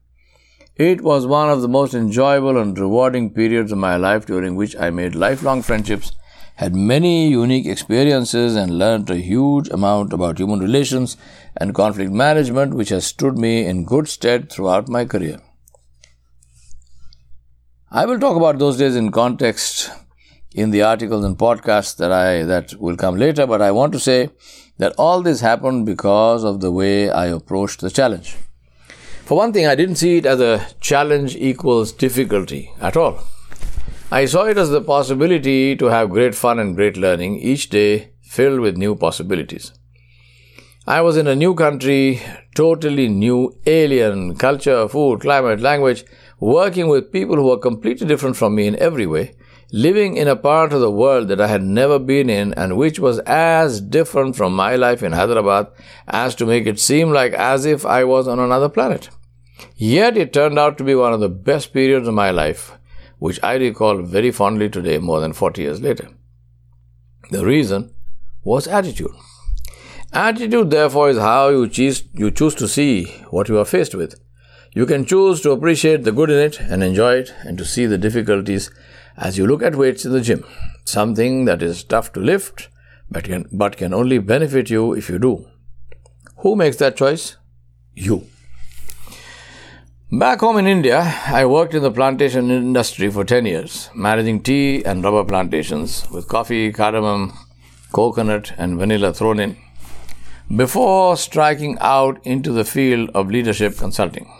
It 0.77 1.01
was 1.01 1.25
one 1.25 1.49
of 1.49 1.63
the 1.63 1.67
most 1.67 1.95
enjoyable 1.95 2.55
and 2.55 2.77
rewarding 2.77 3.31
periods 3.31 3.71
of 3.71 3.79
my 3.79 3.95
life 3.95 4.27
during 4.27 4.55
which 4.55 4.75
I 4.75 4.91
made 4.91 5.15
lifelong 5.15 5.63
friendships, 5.63 6.11
had 6.57 6.75
many 6.75 7.29
unique 7.29 7.65
experiences, 7.65 8.55
and 8.55 8.77
learned 8.77 9.09
a 9.09 9.15
huge 9.15 9.69
amount 9.69 10.13
about 10.13 10.37
human 10.37 10.59
relations 10.59 11.17
and 11.55 11.73
conflict 11.73 12.11
management, 12.11 12.75
which 12.75 12.89
has 12.89 13.07
stood 13.07 13.39
me 13.39 13.65
in 13.65 13.85
good 13.85 14.07
stead 14.07 14.51
throughout 14.51 14.87
my 14.87 15.03
career. 15.03 15.39
I 17.89 18.05
will 18.05 18.19
talk 18.19 18.37
about 18.37 18.59
those 18.59 18.77
days 18.77 18.95
in 18.95 19.11
context 19.11 19.89
in 20.53 20.69
the 20.69 20.83
articles 20.83 21.25
and 21.25 21.39
podcasts 21.39 21.97
that 21.97 22.11
I 22.11 22.43
that 22.43 22.75
will 22.79 22.97
come 22.97 23.17
later, 23.17 23.47
but 23.47 23.63
I 23.63 23.71
want 23.71 23.93
to 23.93 23.99
say 23.99 24.29
that 24.77 24.93
all 24.99 25.23
this 25.23 25.41
happened 25.41 25.87
because 25.87 26.43
of 26.43 26.61
the 26.61 26.71
way 26.71 27.09
I 27.09 27.25
approached 27.27 27.81
the 27.81 27.89
challenge. 27.89 28.35
For 29.27 29.35
one 29.35 29.51
thing, 29.51 29.67
I 29.67 29.75
didn't 29.75 29.97
see 29.97 30.15
it 30.15 30.25
as 30.25 30.39
a 30.39 30.65
challenge 30.79 31.35
equals 31.35 31.91
difficulty 31.91 32.71
at 32.79 32.95
all. 32.95 33.19
I 34.09 34.23
saw 34.23 34.45
it 34.45 34.57
as 34.57 34.69
the 34.69 34.79
possibility 34.79 35.75
to 35.75 35.87
have 35.87 36.11
great 36.11 36.33
fun 36.33 36.59
and 36.59 36.77
great 36.77 36.95
learning 36.95 37.39
each 37.39 37.67
day 37.69 38.13
filled 38.21 38.61
with 38.61 38.77
new 38.77 38.95
possibilities. 38.95 39.73
I 40.87 41.01
was 41.01 41.17
in 41.17 41.27
a 41.27 41.35
new 41.35 41.55
country, 41.55 42.21
totally 42.55 43.09
new, 43.09 43.53
alien 43.65 44.37
culture, 44.37 44.87
food, 44.87 45.19
climate, 45.19 45.59
language, 45.59 46.05
working 46.39 46.87
with 46.87 47.11
people 47.11 47.35
who 47.35 47.47
were 47.47 47.57
completely 47.57 48.07
different 48.07 48.37
from 48.37 48.55
me 48.55 48.65
in 48.65 48.77
every 48.77 49.07
way, 49.07 49.35
living 49.73 50.15
in 50.15 50.29
a 50.29 50.37
part 50.37 50.71
of 50.71 50.79
the 50.79 50.89
world 50.89 51.27
that 51.27 51.41
I 51.41 51.47
had 51.47 51.63
never 51.63 51.99
been 51.99 52.29
in 52.29 52.53
and 52.53 52.77
which 52.77 52.97
was 52.97 53.19
as 53.25 53.81
different 53.81 54.37
from 54.37 54.55
my 54.55 54.77
life 54.77 55.03
in 55.03 55.11
Hyderabad 55.11 55.67
as 56.07 56.33
to 56.35 56.45
make 56.45 56.65
it 56.65 56.79
seem 56.79 57.11
like 57.11 57.33
as 57.33 57.65
if 57.65 57.85
I 57.85 58.05
was 58.05 58.25
on 58.29 58.39
another 58.39 58.69
planet. 58.69 59.09
Yet 59.75 60.17
it 60.17 60.33
turned 60.33 60.59
out 60.59 60.77
to 60.77 60.83
be 60.83 60.95
one 60.95 61.13
of 61.13 61.19
the 61.19 61.29
best 61.29 61.73
periods 61.73 62.07
of 62.07 62.13
my 62.13 62.31
life, 62.31 62.73
which 63.19 63.39
I 63.43 63.55
recall 63.55 64.01
very 64.01 64.31
fondly 64.31 64.69
today, 64.69 64.97
more 64.97 65.19
than 65.19 65.33
40 65.33 65.61
years 65.61 65.81
later. 65.81 66.09
The 67.31 67.45
reason 67.45 67.93
was 68.43 68.67
attitude. 68.67 69.11
Attitude, 70.13 70.69
therefore, 70.69 71.09
is 71.09 71.17
how 71.17 71.49
you 71.49 71.67
choose, 71.67 72.03
you 72.13 72.31
choose 72.31 72.55
to 72.55 72.67
see 72.67 73.05
what 73.29 73.49
you 73.49 73.59
are 73.59 73.65
faced 73.65 73.93
with. 73.93 74.19
You 74.73 74.85
can 74.85 75.05
choose 75.05 75.41
to 75.41 75.51
appreciate 75.51 76.03
the 76.03 76.11
good 76.11 76.29
in 76.29 76.37
it 76.39 76.59
and 76.59 76.83
enjoy 76.83 77.15
it, 77.15 77.33
and 77.43 77.57
to 77.57 77.65
see 77.65 77.85
the 77.85 77.97
difficulties 77.97 78.71
as 79.17 79.37
you 79.37 79.47
look 79.47 79.63
at 79.63 79.75
weights 79.75 80.05
in 80.05 80.11
the 80.11 80.21
gym. 80.21 80.45
Something 80.85 81.45
that 81.45 81.61
is 81.61 81.83
tough 81.83 82.13
to 82.13 82.19
lift, 82.19 82.69
but 83.09 83.25
can, 83.25 83.47
but 83.51 83.75
can 83.75 83.93
only 83.93 84.19
benefit 84.19 84.69
you 84.69 84.93
if 84.93 85.09
you 85.09 85.19
do. 85.19 85.47
Who 86.37 86.55
makes 86.55 86.77
that 86.77 86.95
choice? 86.95 87.35
You. 87.93 88.27
Back 90.09 90.39
home 90.39 90.57
in 90.57 90.67
India, 90.67 91.01
I 91.25 91.45
worked 91.45 91.73
in 91.73 91.83
the 91.83 91.91
plantation 91.91 92.49
industry 92.49 93.11
for 93.11 93.25
10 93.25 93.45
years, 93.45 93.89
managing 93.93 94.41
tea 94.41 94.81
and 94.85 95.03
rubber 95.03 95.25
plantations 95.25 96.09
with 96.09 96.29
coffee, 96.29 96.71
cardamom, 96.71 97.37
coconut, 97.91 98.53
and 98.57 98.79
vanilla 98.79 99.13
thrown 99.13 99.37
in, 99.37 99.57
before 100.55 101.17
striking 101.17 101.77
out 101.81 102.25
into 102.25 102.53
the 102.53 102.63
field 102.63 103.09
of 103.13 103.29
leadership 103.29 103.77
consulting. 103.77 104.31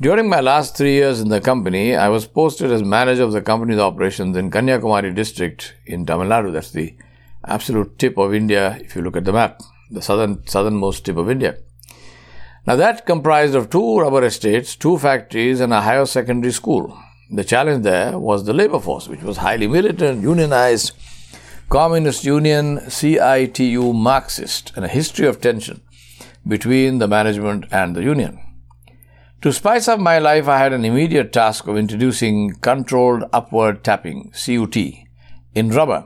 During 0.00 0.26
my 0.26 0.40
last 0.40 0.74
three 0.74 0.94
years 0.94 1.20
in 1.20 1.28
the 1.28 1.42
company, 1.42 1.94
I 1.94 2.08
was 2.08 2.26
posted 2.26 2.72
as 2.72 2.82
manager 2.82 3.24
of 3.24 3.32
the 3.32 3.42
company's 3.42 3.78
operations 3.78 4.38
in 4.38 4.50
Kanyakumari 4.50 5.14
district 5.14 5.74
in 5.84 6.06
Tamil 6.06 6.28
Nadu. 6.28 6.50
That's 6.50 6.70
the 6.70 6.96
absolute 7.44 7.98
tip 7.98 8.16
of 8.16 8.32
India 8.32 8.78
if 8.80 8.96
you 8.96 9.02
look 9.02 9.18
at 9.18 9.26
the 9.26 9.34
map, 9.34 9.60
the 9.90 10.00
southern 10.00 10.46
southernmost 10.46 11.04
tip 11.04 11.18
of 11.18 11.28
India. 11.28 11.58
Now 12.66 12.74
that 12.74 13.06
comprised 13.06 13.54
of 13.54 13.70
two 13.70 14.00
rubber 14.00 14.24
estates, 14.24 14.74
two 14.74 14.98
factories, 14.98 15.60
and 15.60 15.72
a 15.72 15.80
higher 15.80 16.04
secondary 16.04 16.52
school. 16.52 16.98
The 17.30 17.44
challenge 17.44 17.84
there 17.84 18.18
was 18.18 18.44
the 18.44 18.52
labor 18.52 18.80
force, 18.80 19.06
which 19.06 19.22
was 19.22 19.36
highly 19.36 19.68
militant, 19.68 20.22
unionized, 20.22 20.90
Communist 21.68 22.24
Union, 22.24 22.78
CITU 22.78 23.94
Marxist, 23.94 24.72
and 24.74 24.84
a 24.84 24.88
history 24.88 25.28
of 25.28 25.40
tension 25.40 25.80
between 26.46 26.98
the 26.98 27.06
management 27.06 27.66
and 27.70 27.94
the 27.94 28.02
union. 28.02 28.40
To 29.42 29.52
spice 29.52 29.86
up 29.86 30.00
my 30.00 30.18
life, 30.18 30.48
I 30.48 30.58
had 30.58 30.72
an 30.72 30.84
immediate 30.84 31.32
task 31.32 31.68
of 31.68 31.76
introducing 31.76 32.54
controlled 32.62 33.24
upward 33.32 33.84
tapping, 33.84 34.32
CUT, 34.32 34.76
in 35.54 35.70
rubber 35.70 36.04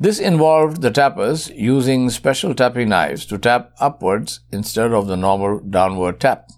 this 0.00 0.20
involved 0.20 0.80
the 0.80 0.90
tappers 0.92 1.50
using 1.50 2.08
special 2.10 2.54
tapping 2.54 2.88
knives 2.90 3.26
to 3.26 3.38
tap 3.38 3.72
upwards 3.80 4.40
instead 4.52 4.92
of 4.92 5.08
the 5.08 5.16
normal 5.16 5.58
downward 5.58 6.20
tap. 6.20 6.48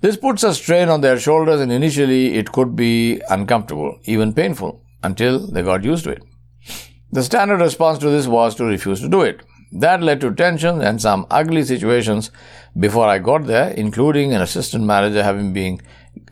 This 0.00 0.16
puts 0.16 0.44
a 0.44 0.54
strain 0.54 0.88
on 0.88 1.00
their 1.00 1.18
shoulders 1.18 1.60
and 1.60 1.70
initially 1.70 2.34
it 2.36 2.52
could 2.52 2.74
be 2.74 3.20
uncomfortable, 3.28 3.98
even 4.04 4.32
painful, 4.32 4.82
until 5.02 5.46
they 5.46 5.62
got 5.62 5.84
used 5.84 6.04
to 6.04 6.10
it. 6.10 6.22
The 7.12 7.22
standard 7.22 7.60
response 7.60 7.98
to 7.98 8.10
this 8.10 8.26
was 8.26 8.54
to 8.56 8.64
refuse 8.64 9.00
to 9.00 9.08
do 9.08 9.22
it. 9.22 9.42
That 9.72 10.02
led 10.02 10.20
to 10.22 10.32
tensions 10.32 10.82
and 10.82 11.02
some 11.02 11.26
ugly 11.30 11.64
situations 11.64 12.30
before 12.78 13.06
I 13.06 13.18
got 13.18 13.44
there, 13.44 13.70
including 13.70 14.32
an 14.32 14.40
assistant 14.40 14.84
manager 14.84 15.22
having 15.22 15.52
been, 15.52 15.80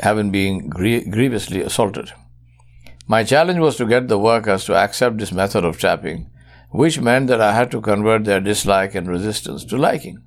having 0.00 0.30
been 0.30 0.68
grievously 0.68 1.60
assaulted. 1.60 2.12
My 3.08 3.22
challenge 3.22 3.60
was 3.60 3.76
to 3.76 3.86
get 3.86 4.08
the 4.08 4.18
workers 4.18 4.64
to 4.64 4.74
accept 4.74 5.18
this 5.18 5.30
method 5.30 5.64
of 5.64 5.78
tapping, 5.78 6.28
which 6.70 7.00
meant 7.00 7.28
that 7.28 7.40
I 7.40 7.52
had 7.52 7.70
to 7.70 7.80
convert 7.80 8.24
their 8.24 8.40
dislike 8.40 8.96
and 8.96 9.06
resistance 9.06 9.64
to 9.66 9.76
liking, 9.76 10.24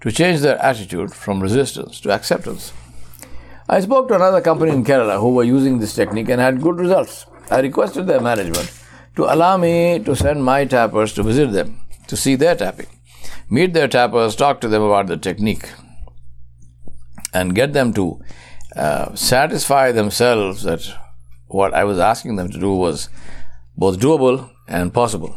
to 0.00 0.10
change 0.10 0.40
their 0.40 0.56
attitude 0.64 1.12
from 1.12 1.42
resistance 1.42 2.00
to 2.00 2.10
acceptance. 2.10 2.72
I 3.68 3.80
spoke 3.80 4.08
to 4.08 4.14
another 4.14 4.40
company 4.40 4.72
in 4.72 4.84
Kerala 4.84 5.20
who 5.20 5.34
were 5.34 5.44
using 5.44 5.78
this 5.78 5.94
technique 5.94 6.30
and 6.30 6.40
had 6.40 6.62
good 6.62 6.78
results. 6.78 7.26
I 7.50 7.60
requested 7.60 8.06
their 8.06 8.20
management 8.20 8.72
to 9.16 9.24
allow 9.24 9.58
me 9.58 9.98
to 9.98 10.16
send 10.16 10.42
my 10.42 10.64
tappers 10.64 11.12
to 11.12 11.22
visit 11.22 11.52
them, 11.52 11.78
to 12.06 12.16
see 12.16 12.36
their 12.36 12.56
tapping, 12.56 12.86
meet 13.50 13.74
their 13.74 13.88
tappers, 13.88 14.34
talk 14.34 14.62
to 14.62 14.68
them 14.68 14.80
about 14.80 15.08
the 15.08 15.18
technique, 15.18 15.68
and 17.34 17.54
get 17.54 17.74
them 17.74 17.92
to 17.92 18.18
uh, 18.74 19.14
satisfy 19.14 19.92
themselves 19.92 20.62
that 20.62 20.90
what 21.48 21.74
I 21.74 21.84
was 21.84 21.98
asking 21.98 22.36
them 22.36 22.50
to 22.50 22.58
do 22.58 22.72
was 22.72 23.08
both 23.76 23.98
doable 23.98 24.50
and 24.66 24.92
possible. 24.92 25.36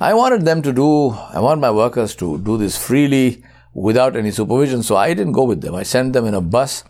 I 0.00 0.14
wanted 0.14 0.44
them 0.44 0.62
to 0.62 0.72
do, 0.72 1.10
I 1.10 1.40
want 1.40 1.60
my 1.60 1.70
workers 1.70 2.14
to 2.16 2.38
do 2.38 2.56
this 2.56 2.78
freely 2.78 3.42
without 3.74 4.16
any 4.16 4.30
supervision, 4.30 4.82
so 4.82 4.96
I 4.96 5.14
didn't 5.14 5.32
go 5.32 5.44
with 5.44 5.60
them. 5.60 5.74
I 5.74 5.82
sent 5.82 6.12
them 6.12 6.24
in 6.24 6.34
a 6.34 6.40
bus 6.40 6.84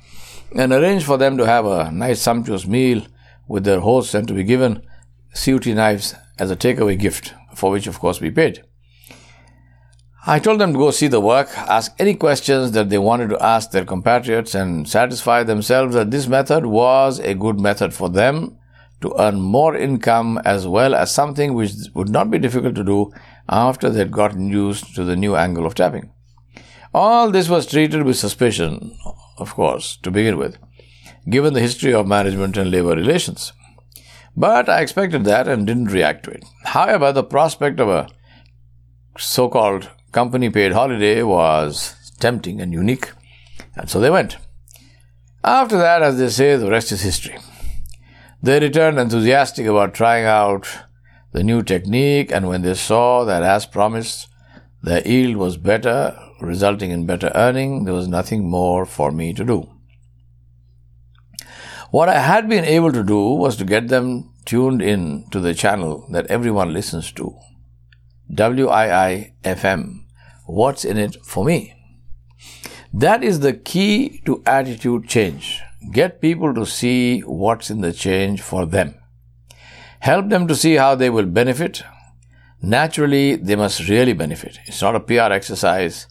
and 0.54 0.72
arranged 0.72 1.06
for 1.06 1.16
them 1.16 1.38
to 1.38 1.46
have 1.46 1.66
a 1.66 1.90
nice 1.90 2.20
sumptuous 2.20 2.66
meal 2.66 3.02
with 3.46 3.64
their 3.64 3.80
hosts 3.80 4.14
and 4.14 4.28
to 4.28 4.34
be 4.34 4.44
given 4.44 4.82
CUT 5.34 5.66
knives 5.66 6.14
as 6.38 6.50
a 6.50 6.56
takeaway 6.56 6.98
gift, 6.98 7.34
for 7.54 7.70
which 7.70 7.86
of 7.86 7.98
course 7.98 8.20
we 8.20 8.30
paid. 8.30 8.62
I 10.26 10.40
told 10.40 10.60
them 10.60 10.72
to 10.72 10.78
go 10.78 10.90
see 10.90 11.06
the 11.06 11.20
work, 11.20 11.48
ask 11.56 11.94
any 11.98 12.14
questions 12.14 12.72
that 12.72 12.90
they 12.90 12.98
wanted 12.98 13.30
to 13.30 13.42
ask 13.42 13.70
their 13.70 13.84
compatriots, 13.84 14.54
and 14.54 14.88
satisfy 14.88 15.42
themselves 15.42 15.94
that 15.94 16.10
this 16.10 16.26
method 16.26 16.66
was 16.66 17.18
a 17.20 17.34
good 17.34 17.60
method 17.60 17.94
for 17.94 18.08
them 18.08 18.58
to 19.00 19.14
earn 19.18 19.40
more 19.40 19.76
income 19.76 20.40
as 20.44 20.66
well 20.66 20.94
as 20.94 21.12
something 21.12 21.54
which 21.54 21.72
would 21.94 22.08
not 22.08 22.30
be 22.30 22.38
difficult 22.38 22.74
to 22.74 22.84
do 22.84 23.12
after 23.48 23.88
they 23.88 24.00
had 24.00 24.10
gotten 24.10 24.48
used 24.48 24.94
to 24.96 25.04
the 25.04 25.16
new 25.16 25.36
angle 25.36 25.64
of 25.64 25.74
tapping. 25.74 26.12
All 26.92 27.30
this 27.30 27.48
was 27.48 27.66
treated 27.66 28.02
with 28.02 28.16
suspicion, 28.16 28.98
of 29.36 29.54
course, 29.54 29.96
to 29.98 30.10
begin 30.10 30.36
with, 30.36 30.58
given 31.30 31.54
the 31.54 31.60
history 31.60 31.94
of 31.94 32.08
management 32.08 32.56
and 32.56 32.70
labor 32.70 32.94
relations. 32.96 33.52
But 34.36 34.68
I 34.68 34.80
expected 34.80 35.24
that 35.24 35.46
and 35.46 35.66
didn't 35.66 35.92
react 35.92 36.24
to 36.24 36.30
it. 36.32 36.44
However, 36.64 37.12
the 37.12 37.24
prospect 37.24 37.78
of 37.78 37.88
a 37.88 38.08
so 39.16 39.48
called 39.48 39.90
company 40.12 40.50
paid 40.50 40.72
holiday 40.72 41.22
was 41.22 42.12
tempting 42.18 42.60
and 42.60 42.72
unique, 42.72 43.10
and 43.76 43.88
so 43.88 44.00
they 44.00 44.10
went. 44.10 44.36
After 45.44 45.78
that, 45.78 46.02
as 46.02 46.18
they 46.18 46.28
say, 46.28 46.56
the 46.56 46.70
rest 46.70 46.92
is 46.92 47.02
history. 47.02 47.38
They 48.42 48.60
returned 48.60 48.98
enthusiastic 48.98 49.66
about 49.66 49.94
trying 49.94 50.24
out 50.24 50.68
the 51.32 51.42
new 51.42 51.62
technique, 51.62 52.32
and 52.32 52.48
when 52.48 52.62
they 52.62 52.74
saw 52.74 53.24
that, 53.24 53.42
as 53.42 53.66
promised, 53.66 54.28
their 54.82 55.06
yield 55.06 55.36
was 55.36 55.56
better, 55.56 56.18
resulting 56.40 56.90
in 56.90 57.06
better 57.06 57.30
earning, 57.34 57.84
there 57.84 57.94
was 57.94 58.08
nothing 58.08 58.48
more 58.48 58.86
for 58.86 59.10
me 59.10 59.32
to 59.34 59.44
do. 59.44 59.68
What 61.90 62.08
I 62.08 62.18
had 62.20 62.48
been 62.48 62.64
able 62.64 62.92
to 62.92 63.02
do 63.02 63.30
was 63.30 63.56
to 63.56 63.64
get 63.64 63.88
them 63.88 64.30
tuned 64.44 64.82
in 64.82 65.24
to 65.30 65.40
the 65.40 65.54
channel 65.54 66.06
that 66.10 66.26
everyone 66.26 66.72
listens 66.72 67.12
to, 67.12 67.36
WIIFM. 68.32 69.97
What's 70.48 70.86
in 70.86 70.96
it 70.96 71.22
for 71.22 71.44
me? 71.44 71.74
That 72.90 73.22
is 73.22 73.40
the 73.40 73.52
key 73.52 74.22
to 74.24 74.42
attitude 74.46 75.06
change. 75.06 75.60
Get 75.92 76.22
people 76.22 76.54
to 76.54 76.64
see 76.64 77.20
what's 77.20 77.68
in 77.68 77.82
the 77.82 77.92
change 77.92 78.40
for 78.40 78.64
them. 78.64 78.94
Help 80.00 80.30
them 80.30 80.48
to 80.48 80.56
see 80.56 80.76
how 80.76 80.94
they 80.94 81.10
will 81.10 81.26
benefit. 81.26 81.82
Naturally, 82.62 83.36
they 83.36 83.56
must 83.56 83.90
really 83.90 84.14
benefit. 84.14 84.58
It's 84.64 84.80
not 84.80 84.96
a 84.96 85.00
PR 85.00 85.34
exercise. 85.34 86.06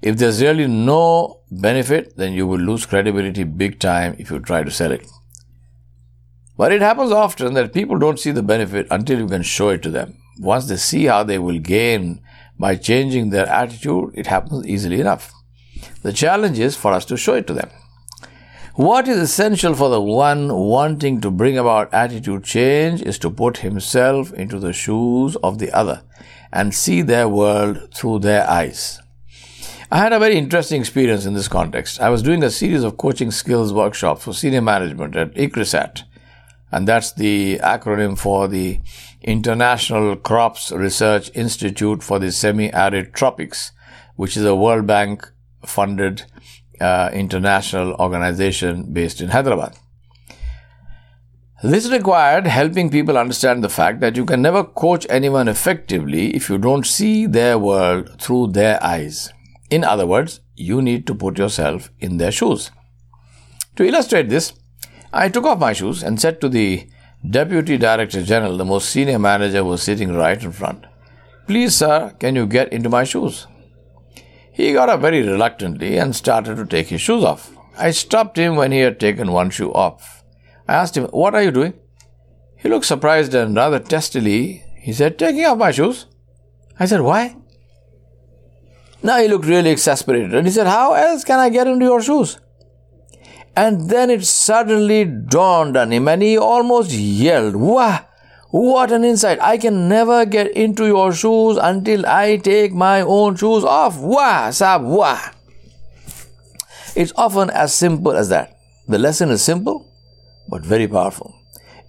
If 0.00 0.16
there's 0.16 0.40
really 0.40 0.68
no 0.68 1.40
benefit, 1.50 2.16
then 2.16 2.34
you 2.34 2.46
will 2.46 2.60
lose 2.60 2.86
credibility 2.86 3.42
big 3.42 3.80
time 3.80 4.14
if 4.16 4.30
you 4.30 4.38
try 4.38 4.62
to 4.62 4.70
sell 4.70 4.92
it. 4.92 5.04
But 6.56 6.70
it 6.70 6.82
happens 6.82 7.10
often 7.10 7.54
that 7.54 7.74
people 7.74 7.98
don't 7.98 8.20
see 8.20 8.30
the 8.30 8.44
benefit 8.44 8.86
until 8.92 9.18
you 9.18 9.26
can 9.26 9.42
show 9.42 9.70
it 9.70 9.82
to 9.82 9.90
them 9.90 10.18
once 10.38 10.68
they 10.68 10.76
see 10.76 11.06
how 11.06 11.24
they 11.24 11.38
will 11.38 11.58
gain 11.58 12.21
by 12.62 12.76
changing 12.76 13.30
their 13.30 13.48
attitude, 13.48 14.12
it 14.14 14.28
happens 14.28 14.64
easily 14.68 15.00
enough. 15.00 15.32
The 16.02 16.12
challenge 16.12 16.60
is 16.60 16.76
for 16.76 16.92
us 16.92 17.04
to 17.06 17.16
show 17.16 17.34
it 17.34 17.48
to 17.48 17.54
them. 17.54 17.70
What 18.76 19.08
is 19.08 19.18
essential 19.18 19.74
for 19.74 19.90
the 19.90 20.00
one 20.00 20.54
wanting 20.54 21.20
to 21.22 21.30
bring 21.32 21.58
about 21.58 21.92
attitude 21.92 22.44
change 22.44 23.02
is 23.02 23.18
to 23.18 23.30
put 23.30 23.58
himself 23.58 24.32
into 24.32 24.60
the 24.60 24.72
shoes 24.72 25.34
of 25.42 25.58
the 25.58 25.72
other 25.72 26.02
and 26.52 26.72
see 26.72 27.02
their 27.02 27.28
world 27.28 27.92
through 27.92 28.20
their 28.20 28.48
eyes. 28.48 29.00
I 29.90 29.98
had 29.98 30.12
a 30.12 30.20
very 30.20 30.38
interesting 30.38 30.80
experience 30.80 31.26
in 31.26 31.34
this 31.34 31.48
context. 31.48 32.00
I 32.00 32.10
was 32.10 32.22
doing 32.22 32.44
a 32.44 32.50
series 32.50 32.84
of 32.84 32.96
coaching 32.96 33.32
skills 33.32 33.72
workshops 33.72 34.22
for 34.22 34.32
senior 34.32 34.62
management 34.62 35.16
at 35.16 35.34
ICRISAT, 35.34 36.04
and 36.72 36.88
that's 36.88 37.12
the 37.12 37.58
acronym 37.58 38.18
for 38.18 38.48
the 38.48 38.80
International 39.20 40.16
Crops 40.16 40.72
Research 40.72 41.30
Institute 41.34 42.02
for 42.02 42.18
the 42.18 42.32
Semi-Arid 42.32 43.12
Tropics, 43.12 43.72
which 44.16 44.36
is 44.36 44.44
a 44.44 44.56
World 44.56 44.86
Bank 44.86 45.30
funded 45.64 46.24
uh, 46.80 47.10
international 47.12 47.94
organization 47.94 48.92
based 48.92 49.20
in 49.20 49.28
Hyderabad. 49.28 49.76
This 51.62 51.88
required 51.88 52.48
helping 52.48 52.90
people 52.90 53.16
understand 53.16 53.62
the 53.62 53.68
fact 53.68 54.00
that 54.00 54.16
you 54.16 54.24
can 54.24 54.42
never 54.42 54.64
coach 54.64 55.06
anyone 55.08 55.46
effectively 55.46 56.34
if 56.34 56.48
you 56.48 56.58
don't 56.58 56.84
see 56.84 57.26
their 57.26 57.56
world 57.56 58.20
through 58.20 58.48
their 58.48 58.82
eyes. 58.82 59.32
In 59.70 59.84
other 59.84 60.06
words, 60.06 60.40
you 60.56 60.82
need 60.82 61.06
to 61.06 61.14
put 61.14 61.38
yourself 61.38 61.90
in 62.00 62.16
their 62.16 62.32
shoes. 62.32 62.72
To 63.76 63.84
illustrate 63.84 64.28
this, 64.28 64.54
I 65.12 65.28
took 65.28 65.44
off 65.44 65.58
my 65.58 65.72
shoes 65.74 66.02
and 66.02 66.20
said 66.20 66.40
to 66.40 66.48
the 66.48 66.88
Deputy 67.28 67.76
Director 67.76 68.22
General, 68.22 68.56
the 68.56 68.64
most 68.64 68.88
senior 68.88 69.18
manager, 69.18 69.58
who 69.58 69.66
was 69.66 69.82
sitting 69.82 70.14
right 70.14 70.42
in 70.42 70.52
front. 70.52 70.86
Please, 71.46 71.76
sir, 71.76 72.14
can 72.18 72.34
you 72.34 72.46
get 72.46 72.72
into 72.72 72.88
my 72.88 73.04
shoes? 73.04 73.46
He 74.52 74.72
got 74.72 74.88
up 74.88 75.00
very 75.00 75.22
reluctantly 75.22 75.98
and 75.98 76.16
started 76.16 76.56
to 76.56 76.66
take 76.66 76.88
his 76.88 77.00
shoes 77.00 77.24
off. 77.24 77.52
I 77.76 77.90
stopped 77.90 78.36
him 78.36 78.56
when 78.56 78.72
he 78.72 78.80
had 78.80 78.98
taken 78.98 79.32
one 79.32 79.50
shoe 79.50 79.72
off. 79.72 80.24
I 80.66 80.74
asked 80.74 80.96
him, 80.96 81.04
What 81.06 81.34
are 81.34 81.42
you 81.42 81.50
doing? 81.50 81.74
He 82.56 82.68
looked 82.68 82.86
surprised 82.86 83.34
and 83.34 83.54
rather 83.56 83.80
testily. 83.80 84.62
He 84.78 84.92
said, 84.92 85.18
Taking 85.18 85.44
off 85.44 85.58
my 85.58 85.70
shoes. 85.70 86.06
I 86.78 86.86
said, 86.86 87.00
Why? 87.00 87.36
Now 89.02 89.18
he 89.18 89.28
looked 89.28 89.46
really 89.46 89.70
exasperated 89.70 90.34
and 90.34 90.46
he 90.46 90.52
said, 90.52 90.66
How 90.66 90.94
else 90.94 91.24
can 91.24 91.38
I 91.38 91.48
get 91.48 91.66
into 91.66 91.84
your 91.84 92.02
shoes? 92.02 92.38
And 93.54 93.90
then 93.90 94.10
it 94.10 94.24
suddenly 94.24 95.04
dawned 95.04 95.76
on 95.76 95.92
him 95.92 96.08
and 96.08 96.22
he 96.22 96.38
almost 96.38 96.90
yelled, 96.90 97.56
Wah! 97.56 98.00
What 98.50 98.92
an 98.92 99.04
insight! 99.04 99.40
I 99.40 99.58
can 99.58 99.88
never 99.88 100.24
get 100.26 100.52
into 100.52 100.86
your 100.86 101.12
shoes 101.12 101.58
until 101.60 102.06
I 102.06 102.36
take 102.36 102.72
my 102.72 103.00
own 103.00 103.36
shoes 103.36 103.64
off. 103.64 103.98
Wah! 103.98 104.50
Sab, 104.50 104.82
wah! 104.82 105.20
It's 106.94 107.12
often 107.16 107.50
as 107.50 107.74
simple 107.74 108.12
as 108.12 108.28
that. 108.30 108.58
The 108.88 108.98
lesson 108.98 109.30
is 109.30 109.42
simple, 109.42 109.86
but 110.48 110.62
very 110.64 110.88
powerful. 110.88 111.34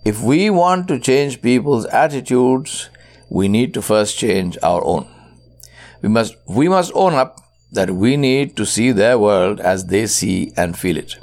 If 0.05 0.21
we 0.21 0.49
want 0.49 0.87
to 0.89 0.99
change 0.99 1.41
people's 1.41 1.85
attitudes, 1.85 2.89
we 3.29 3.47
need 3.47 3.73
to 3.73 3.81
first 3.81 4.17
change 4.17 4.57
our 4.61 4.83
own. 4.83 5.07
We 6.01 6.09
must, 6.09 6.35
we 6.45 6.67
must 6.67 6.91
own 6.93 7.13
up 7.13 7.39
that 7.71 7.91
we 7.91 8.17
need 8.17 8.55
to 8.57 8.65
see 8.65 8.91
their 8.91 9.17
world 9.17 9.59
as 9.59 9.85
they 9.85 10.07
see 10.07 10.51
and 10.55 10.77
feel 10.77 10.97
it. 10.97 11.17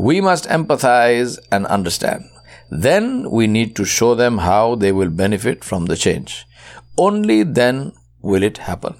We 0.00 0.22
must 0.22 0.48
empathize 0.48 1.38
and 1.52 1.66
understand. 1.66 2.24
Then 2.70 3.30
we 3.30 3.46
need 3.46 3.76
to 3.76 3.84
show 3.84 4.14
them 4.14 4.38
how 4.38 4.74
they 4.74 4.92
will 4.92 5.10
benefit 5.10 5.62
from 5.62 5.86
the 5.86 5.96
change. 5.96 6.46
Only 6.96 7.42
then 7.42 7.92
will 8.22 8.42
it 8.42 8.56
happen. 8.58 8.94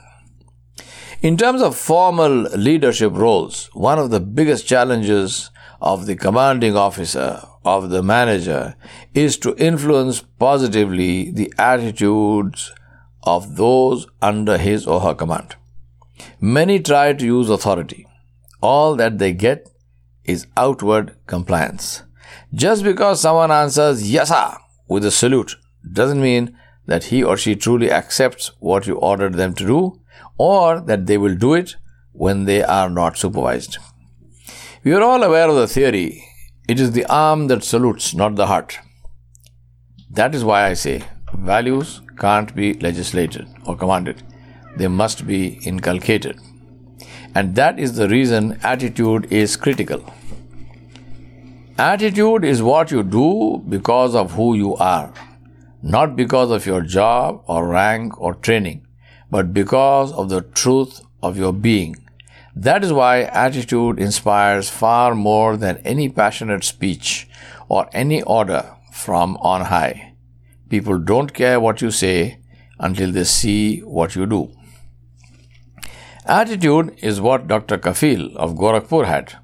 In 1.23 1.39
terms 1.39 1.63
of 1.63 1.75
formal 1.75 2.43
leadership 2.69 3.13
roles, 3.15 3.71
one 3.73 3.99
of 3.99 4.11
the 4.11 4.21
biggest 4.21 4.67
challenges 4.67 5.51
of 5.81 6.05
the 6.05 6.17
commanding 6.17 6.77
officer, 6.77 7.47
of 7.65 7.89
the 7.89 8.03
manager, 8.03 8.75
is 9.15 9.39
to 9.39 9.57
influence 9.57 10.21
positively 10.39 11.31
the 11.31 11.51
attitudes 11.57 12.73
of 13.23 13.57
those 13.57 14.07
under 14.21 14.59
his 14.59 14.87
or 14.87 15.01
her 15.01 15.15
command. 15.15 15.57
Many 16.43 16.79
try 16.79 17.15
to 17.15 17.25
use 17.25 17.49
authority. 17.49 18.07
All 18.61 18.97
that 18.97 19.19
they 19.19 19.33
get 19.33 19.71
is 20.25 20.47
outward 20.57 21.17
compliance. 21.27 22.03
Just 22.55 22.85
because 22.85 23.21
someone 23.21 23.51
answers 23.51 24.11
yes 24.11 24.29
sir 24.29 24.57
with 24.89 25.05
a 25.05 25.11
salute 25.11 25.57
doesn't 25.93 26.21
mean 26.21 26.57
that 26.87 27.05
he 27.05 27.23
or 27.23 27.37
she 27.37 27.55
truly 27.55 27.91
accepts 27.91 28.53
what 28.59 28.87
you 28.87 28.97
ordered 28.97 29.35
them 29.35 29.55
to 29.55 29.67
do 29.67 30.01
or 30.39 30.81
that 30.81 31.07
they 31.07 31.19
will 31.19 31.35
do 31.35 31.55
it 31.55 31.77
when 32.13 32.45
they 32.45 32.63
are 32.63 32.91
not 32.91 33.17
supervised. 33.17 33.79
We 34.83 34.93
are 34.95 35.03
all 35.03 35.23
aware 35.23 35.49
of 35.49 35.57
the 35.57 35.69
theory 35.69 36.25
it 36.71 36.79
is 36.79 36.93
the 36.93 37.05
arm 37.07 37.49
that 37.49 37.65
salutes, 37.65 38.15
not 38.15 38.37
the 38.37 38.47
heart. 38.47 38.79
That 40.09 40.37
is 40.37 40.45
why 40.45 40.67
I 40.67 40.75
say 40.75 41.03
values 41.35 42.01
can't 42.17 42.55
be 42.55 42.75
legislated 42.75 43.49
or 43.67 43.77
commanded, 43.77 44.23
they 44.77 44.87
must 44.87 45.27
be 45.27 45.59
inculcated. 45.67 46.39
And 47.35 47.55
that 47.55 47.79
is 47.79 47.95
the 47.95 48.09
reason 48.09 48.59
attitude 48.63 49.33
is 49.33 49.57
critical. 49.57 50.03
Attitude 51.79 52.45
is 52.45 52.63
what 52.63 52.91
you 52.91 53.03
do 53.03 53.63
because 53.69 54.15
of 54.15 54.33
who 54.33 54.55
you 54.55 54.75
are, 54.77 55.13
not 55.83 56.17
because 56.17 56.51
of 56.51 56.67
your 56.67 56.83
job 56.83 57.43
or 57.47 57.69
rank 57.69 58.21
or 58.21 58.35
training, 58.35 58.87
but 59.31 59.55
because 59.55 60.13
of 60.13 60.29
the 60.29 60.43
truth 60.43 61.01
of 61.23 61.39
your 61.39 61.53
being. 61.53 61.97
That 62.55 62.85
is 62.85 62.93
why 62.93 63.23
attitude 63.23 64.01
inspires 64.01 64.69
far 64.69 65.15
more 65.15 65.57
than 65.57 65.79
any 65.79 66.09
passionate 66.09 66.65
speech 66.65 67.29
or 67.69 67.89
any 67.93 68.23
order 68.23 68.77
from 68.93 69.37
on 69.37 69.67
high. 69.67 70.15
People 70.69 70.99
don't 70.99 71.33
care 71.33 71.61
what 71.61 71.81
you 71.81 71.91
say 71.91 72.41
until 72.79 73.13
they 73.13 73.25
see 73.25 73.81
what 73.81 74.17
you 74.17 74.27
do. 74.27 74.53
Attitude 76.27 76.97
is 76.99 77.21
what 77.21 77.49
Dr. 77.49 77.79
Kafil 77.79 78.37
of 78.37 78.55
Gorakhpur 78.55 79.07
had 79.07 79.37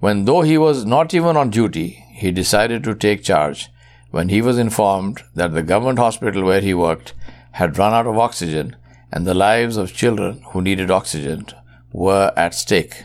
when, 0.00 0.24
though 0.24 0.42
he 0.42 0.58
was 0.58 0.84
not 0.84 1.12
even 1.14 1.36
on 1.36 1.50
duty, 1.50 2.04
he 2.12 2.30
decided 2.30 2.84
to 2.84 2.94
take 2.94 3.22
charge 3.22 3.70
when 4.10 4.28
he 4.28 4.40
was 4.40 4.58
informed 4.58 5.22
that 5.34 5.52
the 5.52 5.62
government 5.62 5.98
hospital 5.98 6.42
where 6.42 6.60
he 6.60 6.74
worked 6.74 7.12
had 7.52 7.78
run 7.78 7.92
out 7.92 8.06
of 8.06 8.18
oxygen 8.18 8.76
and 9.12 9.26
the 9.26 9.34
lives 9.34 9.76
of 9.76 9.92
children 9.92 10.42
who 10.52 10.62
needed 10.62 10.90
oxygen 10.90 11.46
were 11.92 12.32
at 12.36 12.54
stake. 12.54 13.04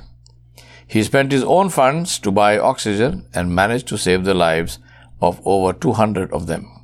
He 0.87 1.03
spent 1.03 1.31
his 1.31 1.43
own 1.43 1.69
funds 1.69 2.19
to 2.19 2.31
buy 2.31 2.57
oxygen 2.57 3.25
and 3.33 3.55
managed 3.55 3.87
to 3.89 3.97
save 3.97 4.25
the 4.25 4.33
lives 4.33 4.79
of 5.21 5.41
over 5.45 5.73
200 5.73 6.31
of 6.33 6.47
them. 6.47 6.80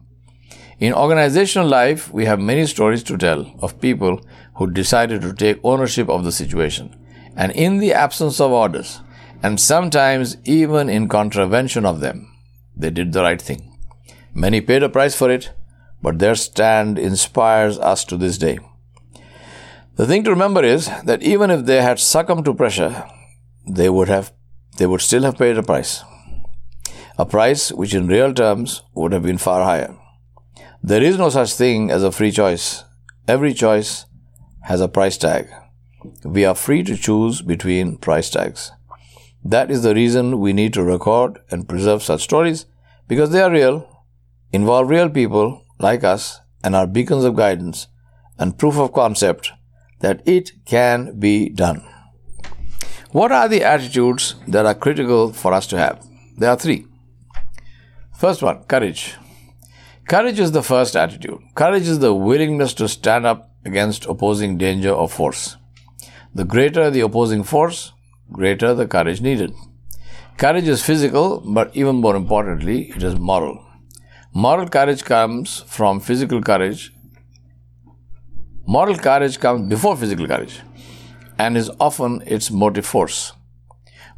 In 0.79 0.93
organizational 0.93 1.67
life, 1.67 2.13
we 2.13 2.25
have 2.25 2.39
many 2.39 2.67
stories 2.67 3.01
to 3.03 3.17
tell 3.17 3.51
of 3.61 3.81
people 3.81 4.21
who 4.55 4.69
decided 4.69 5.21
to 5.21 5.33
take 5.33 5.59
ownership 5.63 6.07
of 6.07 6.23
the 6.23 6.31
situation. 6.31 6.95
And 7.35 7.51
in 7.51 7.79
the 7.79 7.93
absence 7.93 8.39
of 8.39 8.51
orders, 8.51 9.01
and 9.41 9.59
sometimes 9.59 10.37
even 10.45 10.87
in 10.87 11.07
contravention 11.07 11.83
of 11.85 11.99
them, 11.99 12.31
they 12.75 12.91
did 12.91 13.13
the 13.13 13.23
right 13.23 13.41
thing. 13.41 13.75
Many 14.35 14.61
paid 14.61 14.83
a 14.83 14.89
price 14.89 15.15
for 15.15 15.31
it, 15.31 15.51
but 16.01 16.19
their 16.19 16.35
stand 16.35 16.99
inspires 16.99 17.79
us 17.79 18.05
to 18.05 18.17
this 18.17 18.37
day. 18.37 18.59
The 19.95 20.05
thing 20.05 20.23
to 20.25 20.29
remember 20.29 20.63
is 20.63 20.91
that 21.05 21.23
even 21.23 21.49
if 21.49 21.65
they 21.65 21.81
had 21.81 21.99
succumbed 21.99 22.45
to 22.45 22.53
pressure, 22.53 23.03
they 23.67 23.89
would 23.89 24.09
have 24.09 24.31
they 24.77 24.85
would 24.85 25.01
still 25.01 25.23
have 25.23 25.39
paid 25.39 25.57
a 25.57 25.63
price. 25.63 26.03
A 27.17 27.25
price 27.25 27.71
which 27.71 27.95
in 27.95 28.05
real 28.05 28.31
terms 28.31 28.83
would 28.93 29.11
have 29.11 29.23
been 29.23 29.39
far 29.39 29.63
higher. 29.63 29.95
There 30.83 31.01
is 31.01 31.17
no 31.17 31.29
such 31.29 31.53
thing 31.53 31.89
as 31.91 32.03
a 32.03 32.11
free 32.11 32.31
choice. 32.31 32.83
Every 33.27 33.53
choice 33.53 34.05
has 34.61 34.79
a 34.79 34.87
price 34.87 35.17
tag. 35.17 35.49
We 36.23 36.45
are 36.45 36.55
free 36.55 36.83
to 36.83 36.95
choose 36.95 37.41
between 37.41 37.97
price 37.97 38.29
tags. 38.29 38.71
That 39.43 39.71
is 39.71 39.83
the 39.83 39.95
reason 39.95 40.39
we 40.39 40.53
need 40.53 40.73
to 40.73 40.83
record 40.83 41.39
and 41.49 41.67
preserve 41.67 42.03
such 42.03 42.23
stories 42.23 42.65
because 43.07 43.31
they 43.31 43.41
are 43.41 43.51
real, 43.51 44.05
involve 44.51 44.89
real 44.89 45.09
people 45.09 45.63
like 45.79 46.03
us, 46.03 46.41
and 46.63 46.75
are 46.75 46.87
beacons 46.87 47.23
of 47.23 47.35
guidance 47.35 47.87
and 48.37 48.57
proof 48.57 48.77
of 48.77 48.93
concept 48.93 49.51
that 49.99 50.21
it 50.27 50.51
can 50.65 51.19
be 51.19 51.49
done. 51.49 51.83
What 53.11 53.31
are 53.31 53.47
the 53.47 53.63
attitudes 53.63 54.35
that 54.47 54.65
are 54.65 54.75
critical 54.75 55.33
for 55.33 55.53
us 55.53 55.65
to 55.67 55.77
have? 55.77 56.05
There 56.37 56.49
are 56.49 56.57
three. 56.57 56.85
First 58.17 58.41
one, 58.41 58.63
courage. 58.63 59.15
Courage 60.07 60.39
is 60.39 60.53
the 60.53 60.63
first 60.63 60.95
attitude. 60.95 61.37
Courage 61.53 61.85
is 61.85 61.99
the 61.99 62.13
willingness 62.13 62.73
to 62.75 62.87
stand 62.87 63.25
up 63.25 63.51
against 63.65 64.05
opposing 64.05 64.57
danger 64.57 64.89
or 64.89 65.09
force. 65.09 65.57
The 66.33 66.45
greater 66.45 66.89
the 66.89 67.01
opposing 67.01 67.43
force, 67.43 67.91
greater 68.31 68.73
the 68.73 68.87
courage 68.87 69.19
needed. 69.19 69.53
Courage 70.37 70.69
is 70.69 70.81
physical, 70.81 71.41
but 71.41 71.75
even 71.75 71.97
more 71.97 72.15
importantly, 72.15 72.89
it 72.95 73.03
is 73.03 73.19
moral. 73.19 73.61
Moral 74.33 74.69
courage 74.69 75.03
comes 75.03 75.65
from 75.67 75.99
physical 75.99 76.41
courage. 76.41 76.93
Moral 78.65 78.95
courage 78.95 79.41
comes 79.41 79.67
before 79.67 79.97
physical 79.97 80.25
courage 80.25 80.61
and 81.37 81.57
is 81.57 81.69
often 81.81 82.23
its 82.25 82.49
motive 82.49 82.85
force. 82.85 83.33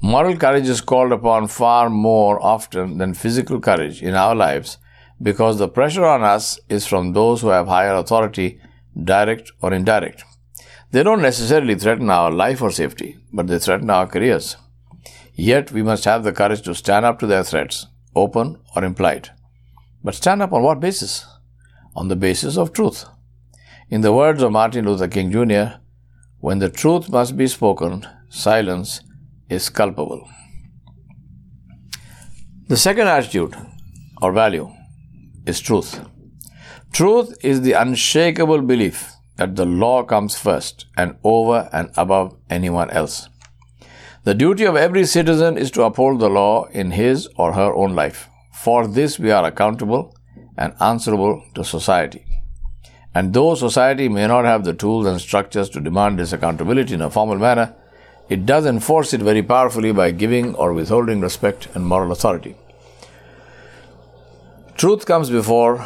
Moral 0.03 0.37
courage 0.37 0.69
is 0.69 0.81
called 0.81 1.11
upon 1.11 1.47
far 1.47 1.89
more 1.89 2.39
often 2.45 2.99
than 2.99 3.15
physical 3.15 3.59
courage 3.59 4.03
in 4.03 4.13
our 4.13 4.35
lives 4.35 4.77
because 5.21 5.57
the 5.57 5.67
pressure 5.67 6.05
on 6.05 6.23
us 6.23 6.59
is 6.69 6.87
from 6.87 7.13
those 7.13 7.41
who 7.41 7.49
have 7.49 7.67
higher 7.67 7.93
authority, 7.95 8.59
direct 9.03 9.51
or 9.61 9.73
indirect. 9.73 10.23
They 10.91 11.03
don't 11.03 11.21
necessarily 11.21 11.75
threaten 11.75 12.09
our 12.09 12.31
life 12.31 12.61
or 12.61 12.71
safety, 12.71 13.17
but 13.31 13.47
they 13.47 13.59
threaten 13.59 13.89
our 13.89 14.07
careers. 14.07 14.57
Yet 15.33 15.71
we 15.71 15.83
must 15.83 16.05
have 16.05 16.23
the 16.23 16.33
courage 16.33 16.61
to 16.63 16.73
stand 16.73 17.05
up 17.05 17.19
to 17.19 17.27
their 17.27 17.43
threats, 17.43 17.87
open 18.15 18.57
or 18.75 18.83
implied. 18.83 19.29
But 20.03 20.15
stand 20.15 20.41
up 20.41 20.53
on 20.53 20.63
what 20.63 20.79
basis? 20.79 21.25
On 21.95 22.07
the 22.07 22.15
basis 22.15 22.57
of 22.57 22.73
truth. 22.73 23.05
In 23.89 24.01
the 24.01 24.13
words 24.13 24.41
of 24.41 24.51
Martin 24.51 24.85
Luther 24.85 25.07
King 25.07 25.31
Jr., 25.31 25.79
when 26.39 26.59
the 26.59 26.69
truth 26.69 27.09
must 27.09 27.35
be 27.35 27.47
spoken, 27.47 28.07
silence 28.29 29.01
is 29.49 29.69
culpable. 29.69 30.27
The 32.67 32.77
second 32.77 33.07
attitude 33.07 33.55
or 34.21 34.31
value 34.31 34.71
is 35.49 35.59
truth. 35.59 35.99
Truth 36.91 37.37
is 37.43 37.61
the 37.61 37.73
unshakable 37.73 38.61
belief 38.61 39.11
that 39.37 39.55
the 39.55 39.65
law 39.65 40.03
comes 40.03 40.37
first 40.37 40.85
and 40.97 41.15
over 41.23 41.69
and 41.71 41.91
above 41.95 42.35
anyone 42.49 42.89
else. 42.91 43.29
The 44.25 44.35
duty 44.35 44.65
of 44.65 44.75
every 44.75 45.05
citizen 45.05 45.57
is 45.57 45.71
to 45.71 45.83
uphold 45.83 46.19
the 46.19 46.29
law 46.29 46.65
in 46.65 46.91
his 46.91 47.27
or 47.37 47.53
her 47.53 47.73
own 47.73 47.95
life. 47.95 48.27
For 48.53 48.85
this 48.85 49.17
we 49.17 49.31
are 49.31 49.45
accountable 49.45 50.15
and 50.57 50.73
answerable 50.81 51.43
to 51.55 51.63
society. 51.63 52.25
And 53.15 53.33
though 53.33 53.55
society 53.55 54.09
may 54.09 54.27
not 54.27 54.45
have 54.45 54.65
the 54.65 54.73
tools 54.73 55.07
and 55.07 55.19
structures 55.19 55.69
to 55.69 55.81
demand 55.81 56.19
this 56.19 56.33
accountability 56.33 56.93
in 56.93 57.01
a 57.01 57.09
formal 57.09 57.37
manner, 57.37 57.73
it 58.29 58.45
does 58.45 58.65
enforce 58.65 59.13
it 59.13 59.21
very 59.21 59.41
powerfully 59.41 59.91
by 59.91 60.11
giving 60.11 60.53
or 60.55 60.73
withholding 60.73 61.21
respect 61.21 61.69
and 61.73 61.85
moral 61.85 62.11
authority. 62.11 62.55
Truth 64.79 65.05
comes 65.05 65.29
before 65.29 65.85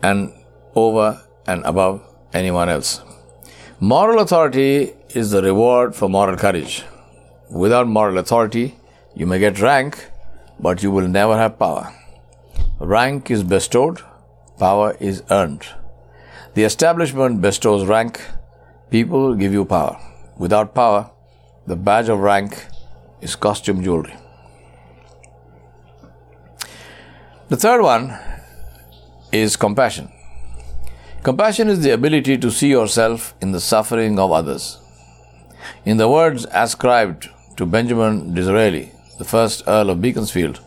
and 0.00 0.32
over 0.76 1.20
and 1.44 1.64
above 1.64 2.00
anyone 2.32 2.68
else. 2.68 3.02
Moral 3.80 4.20
authority 4.20 4.92
is 5.12 5.32
the 5.32 5.42
reward 5.42 5.96
for 5.96 6.08
moral 6.08 6.36
courage. 6.36 6.84
Without 7.50 7.88
moral 7.88 8.18
authority, 8.18 8.76
you 9.16 9.26
may 9.26 9.40
get 9.40 9.60
rank, 9.60 10.08
but 10.60 10.84
you 10.84 10.92
will 10.92 11.08
never 11.08 11.36
have 11.36 11.58
power. 11.58 11.92
Rank 12.78 13.28
is 13.28 13.42
bestowed, 13.42 14.00
power 14.60 14.96
is 15.00 15.24
earned. 15.32 15.66
The 16.54 16.62
establishment 16.62 17.40
bestows 17.40 17.84
rank, 17.86 18.20
people 18.90 19.34
give 19.34 19.52
you 19.52 19.64
power. 19.64 19.98
Without 20.38 20.76
power, 20.76 21.10
the 21.66 21.74
badge 21.74 22.08
of 22.08 22.20
rank 22.20 22.66
is 23.20 23.34
costume 23.34 23.82
jewelry. 23.82 24.14
The 27.46 27.58
third 27.58 27.82
one 27.82 28.18
is 29.30 29.56
compassion. 29.56 30.10
Compassion 31.22 31.68
is 31.68 31.82
the 31.82 31.90
ability 31.90 32.38
to 32.38 32.50
see 32.50 32.68
yourself 32.68 33.34
in 33.42 33.52
the 33.52 33.60
suffering 33.60 34.18
of 34.18 34.32
others. 34.32 34.78
In 35.84 35.98
the 35.98 36.08
words 36.08 36.46
ascribed 36.52 37.28
to 37.58 37.66
Benjamin 37.66 38.32
Disraeli, 38.32 38.92
the 39.18 39.26
first 39.26 39.62
Earl 39.66 39.90
of 39.90 40.00
Beaconsfield, 40.00 40.60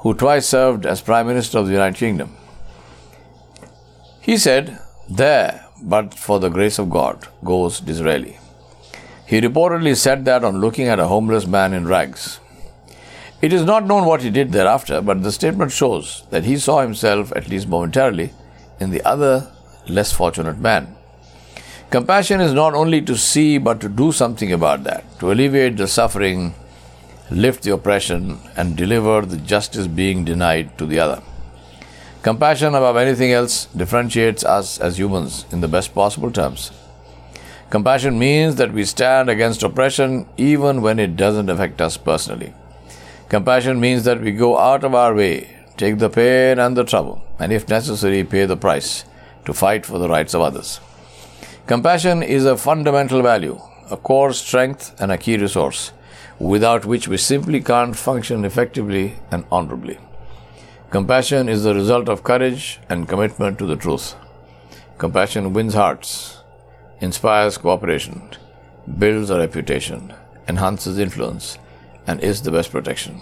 who 0.00 0.12
twice 0.12 0.46
served 0.46 0.84
as 0.84 1.00
Prime 1.00 1.26
Minister 1.26 1.58
of 1.58 1.66
the 1.68 1.72
United 1.72 1.96
Kingdom, 1.96 2.36
he 4.20 4.36
said, 4.36 4.78
There, 5.08 5.64
but 5.82 6.12
for 6.12 6.38
the 6.38 6.50
grace 6.50 6.78
of 6.78 6.90
God, 6.90 7.28
goes 7.42 7.80
Disraeli. 7.80 8.38
He 9.26 9.40
reportedly 9.40 9.96
said 9.96 10.26
that 10.26 10.44
on 10.44 10.60
looking 10.60 10.86
at 10.86 11.00
a 11.00 11.06
homeless 11.06 11.46
man 11.46 11.72
in 11.72 11.88
rags. 11.88 12.40
It 13.42 13.54
is 13.54 13.64
not 13.64 13.86
known 13.86 14.04
what 14.04 14.20
he 14.20 14.28
did 14.28 14.52
thereafter, 14.52 15.00
but 15.00 15.22
the 15.22 15.32
statement 15.32 15.72
shows 15.72 16.24
that 16.28 16.44
he 16.44 16.58
saw 16.58 16.82
himself, 16.82 17.32
at 17.34 17.48
least 17.48 17.68
momentarily, 17.68 18.34
in 18.78 18.90
the 18.90 19.02
other 19.02 19.50
less 19.88 20.12
fortunate 20.12 20.58
man. 20.58 20.94
Compassion 21.88 22.42
is 22.42 22.52
not 22.52 22.74
only 22.74 23.00
to 23.02 23.16
see 23.16 23.56
but 23.56 23.80
to 23.80 23.88
do 23.88 24.12
something 24.12 24.52
about 24.52 24.84
that, 24.84 25.04
to 25.20 25.32
alleviate 25.32 25.78
the 25.78 25.88
suffering, 25.88 26.54
lift 27.30 27.62
the 27.62 27.72
oppression, 27.72 28.38
and 28.58 28.76
deliver 28.76 29.22
the 29.22 29.38
justice 29.38 29.86
being 29.86 30.22
denied 30.24 30.76
to 30.76 30.84
the 30.84 31.00
other. 31.00 31.22
Compassion, 32.22 32.74
above 32.74 32.98
anything 32.98 33.32
else, 33.32 33.64
differentiates 33.74 34.44
us 34.44 34.78
as 34.78 34.98
humans 34.98 35.46
in 35.50 35.62
the 35.62 35.68
best 35.68 35.94
possible 35.94 36.30
terms. 36.30 36.72
Compassion 37.70 38.18
means 38.18 38.56
that 38.56 38.72
we 38.72 38.84
stand 38.84 39.30
against 39.30 39.62
oppression 39.62 40.26
even 40.36 40.82
when 40.82 40.98
it 40.98 41.16
doesn't 41.16 41.48
affect 41.48 41.80
us 41.80 41.96
personally. 41.96 42.52
Compassion 43.30 43.78
means 43.78 44.02
that 44.02 44.20
we 44.20 44.32
go 44.32 44.58
out 44.58 44.82
of 44.82 44.92
our 44.92 45.14
way, 45.14 45.56
take 45.76 45.98
the 45.98 46.10
pain 46.10 46.58
and 46.58 46.76
the 46.76 46.82
trouble, 46.82 47.22
and 47.38 47.52
if 47.52 47.68
necessary, 47.68 48.24
pay 48.24 48.44
the 48.44 48.56
price 48.56 49.04
to 49.44 49.54
fight 49.54 49.86
for 49.86 50.00
the 50.00 50.08
rights 50.08 50.34
of 50.34 50.40
others. 50.40 50.80
Compassion 51.68 52.24
is 52.24 52.44
a 52.44 52.56
fundamental 52.56 53.22
value, 53.22 53.56
a 53.88 53.96
core 53.96 54.32
strength, 54.32 55.00
and 55.00 55.12
a 55.12 55.16
key 55.16 55.36
resource, 55.36 55.92
without 56.40 56.84
which 56.84 57.06
we 57.06 57.16
simply 57.16 57.60
can't 57.60 57.94
function 57.94 58.44
effectively 58.44 59.14
and 59.30 59.44
honorably. 59.52 60.00
Compassion 60.90 61.48
is 61.48 61.62
the 61.62 61.72
result 61.72 62.08
of 62.08 62.24
courage 62.24 62.80
and 62.88 63.08
commitment 63.08 63.60
to 63.60 63.64
the 63.64 63.76
truth. 63.76 64.16
Compassion 64.98 65.52
wins 65.52 65.74
hearts 65.74 66.42
inspires 67.00 67.56
cooperation, 67.56 68.28
builds 68.98 69.30
a 69.30 69.38
reputation, 69.38 70.12
enhances 70.48 70.98
influence, 70.98 71.58
and 72.06 72.20
is 72.20 72.42
the 72.42 72.50
best 72.50 72.70
protection. 72.70 73.20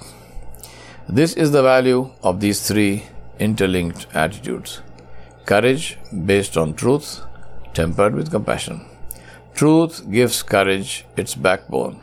This 1.08 1.34
is 1.34 1.52
the 1.52 1.62
value 1.62 2.10
of 2.22 2.40
these 2.40 2.66
three 2.66 3.04
interlinked 3.38 4.06
attitudes 4.14 4.82
courage 5.46 5.96
based 6.26 6.58
on 6.58 6.74
truth, 6.74 7.22
tempered 7.72 8.14
with 8.14 8.30
compassion. 8.30 8.84
Truth 9.54 10.10
gives 10.10 10.42
courage 10.42 11.06
its 11.16 11.34
backbone, 11.34 12.02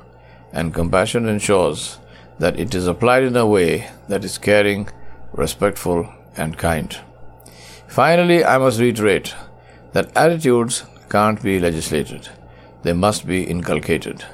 and 0.51 0.73
compassion 0.73 1.27
ensures 1.27 1.99
that 2.39 2.59
it 2.59 2.73
is 2.73 2.87
applied 2.87 3.23
in 3.23 3.37
a 3.37 3.45
way 3.45 3.87
that 4.07 4.25
is 4.25 4.39
caring, 4.39 4.89
respectful, 5.31 6.11
and 6.35 6.57
kind. 6.57 6.97
Finally, 7.87 8.43
I 8.43 8.57
must 8.57 8.79
reiterate 8.79 9.35
that 9.93 10.11
attitudes 10.17 10.83
can't 11.09 11.41
be 11.41 11.59
legislated, 11.59 12.27
they 12.81 12.93
must 12.93 13.27
be 13.27 13.43
inculcated. 13.43 14.25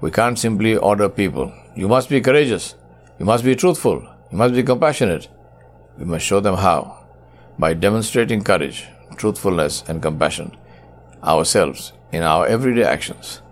We 0.00 0.10
can't 0.10 0.38
simply 0.38 0.76
order 0.76 1.08
people. 1.08 1.52
You 1.78 1.86
must 1.86 2.08
be 2.08 2.20
courageous, 2.20 2.74
you 3.20 3.24
must 3.24 3.44
be 3.44 3.54
truthful, 3.54 4.02
you 4.32 4.36
must 4.36 4.52
be 4.52 4.64
compassionate. 4.64 5.28
We 5.96 6.06
must 6.06 6.26
show 6.26 6.40
them 6.40 6.56
how 6.56 7.06
by 7.56 7.74
demonstrating 7.74 8.42
courage, 8.42 8.88
truthfulness, 9.16 9.84
and 9.86 10.02
compassion 10.02 10.56
ourselves 11.22 11.92
in 12.10 12.24
our 12.24 12.48
everyday 12.48 12.82
actions. 12.82 13.42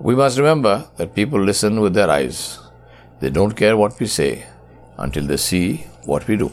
We 0.00 0.16
must 0.16 0.38
remember 0.38 0.88
that 0.96 1.14
people 1.14 1.38
listen 1.38 1.82
with 1.82 1.92
their 1.92 2.08
eyes. 2.08 2.58
They 3.20 3.28
don't 3.28 3.54
care 3.54 3.76
what 3.76 4.00
we 4.00 4.06
say 4.06 4.46
until 4.96 5.26
they 5.26 5.36
see 5.36 5.84
what 6.06 6.26
we 6.26 6.38
do. 6.38 6.50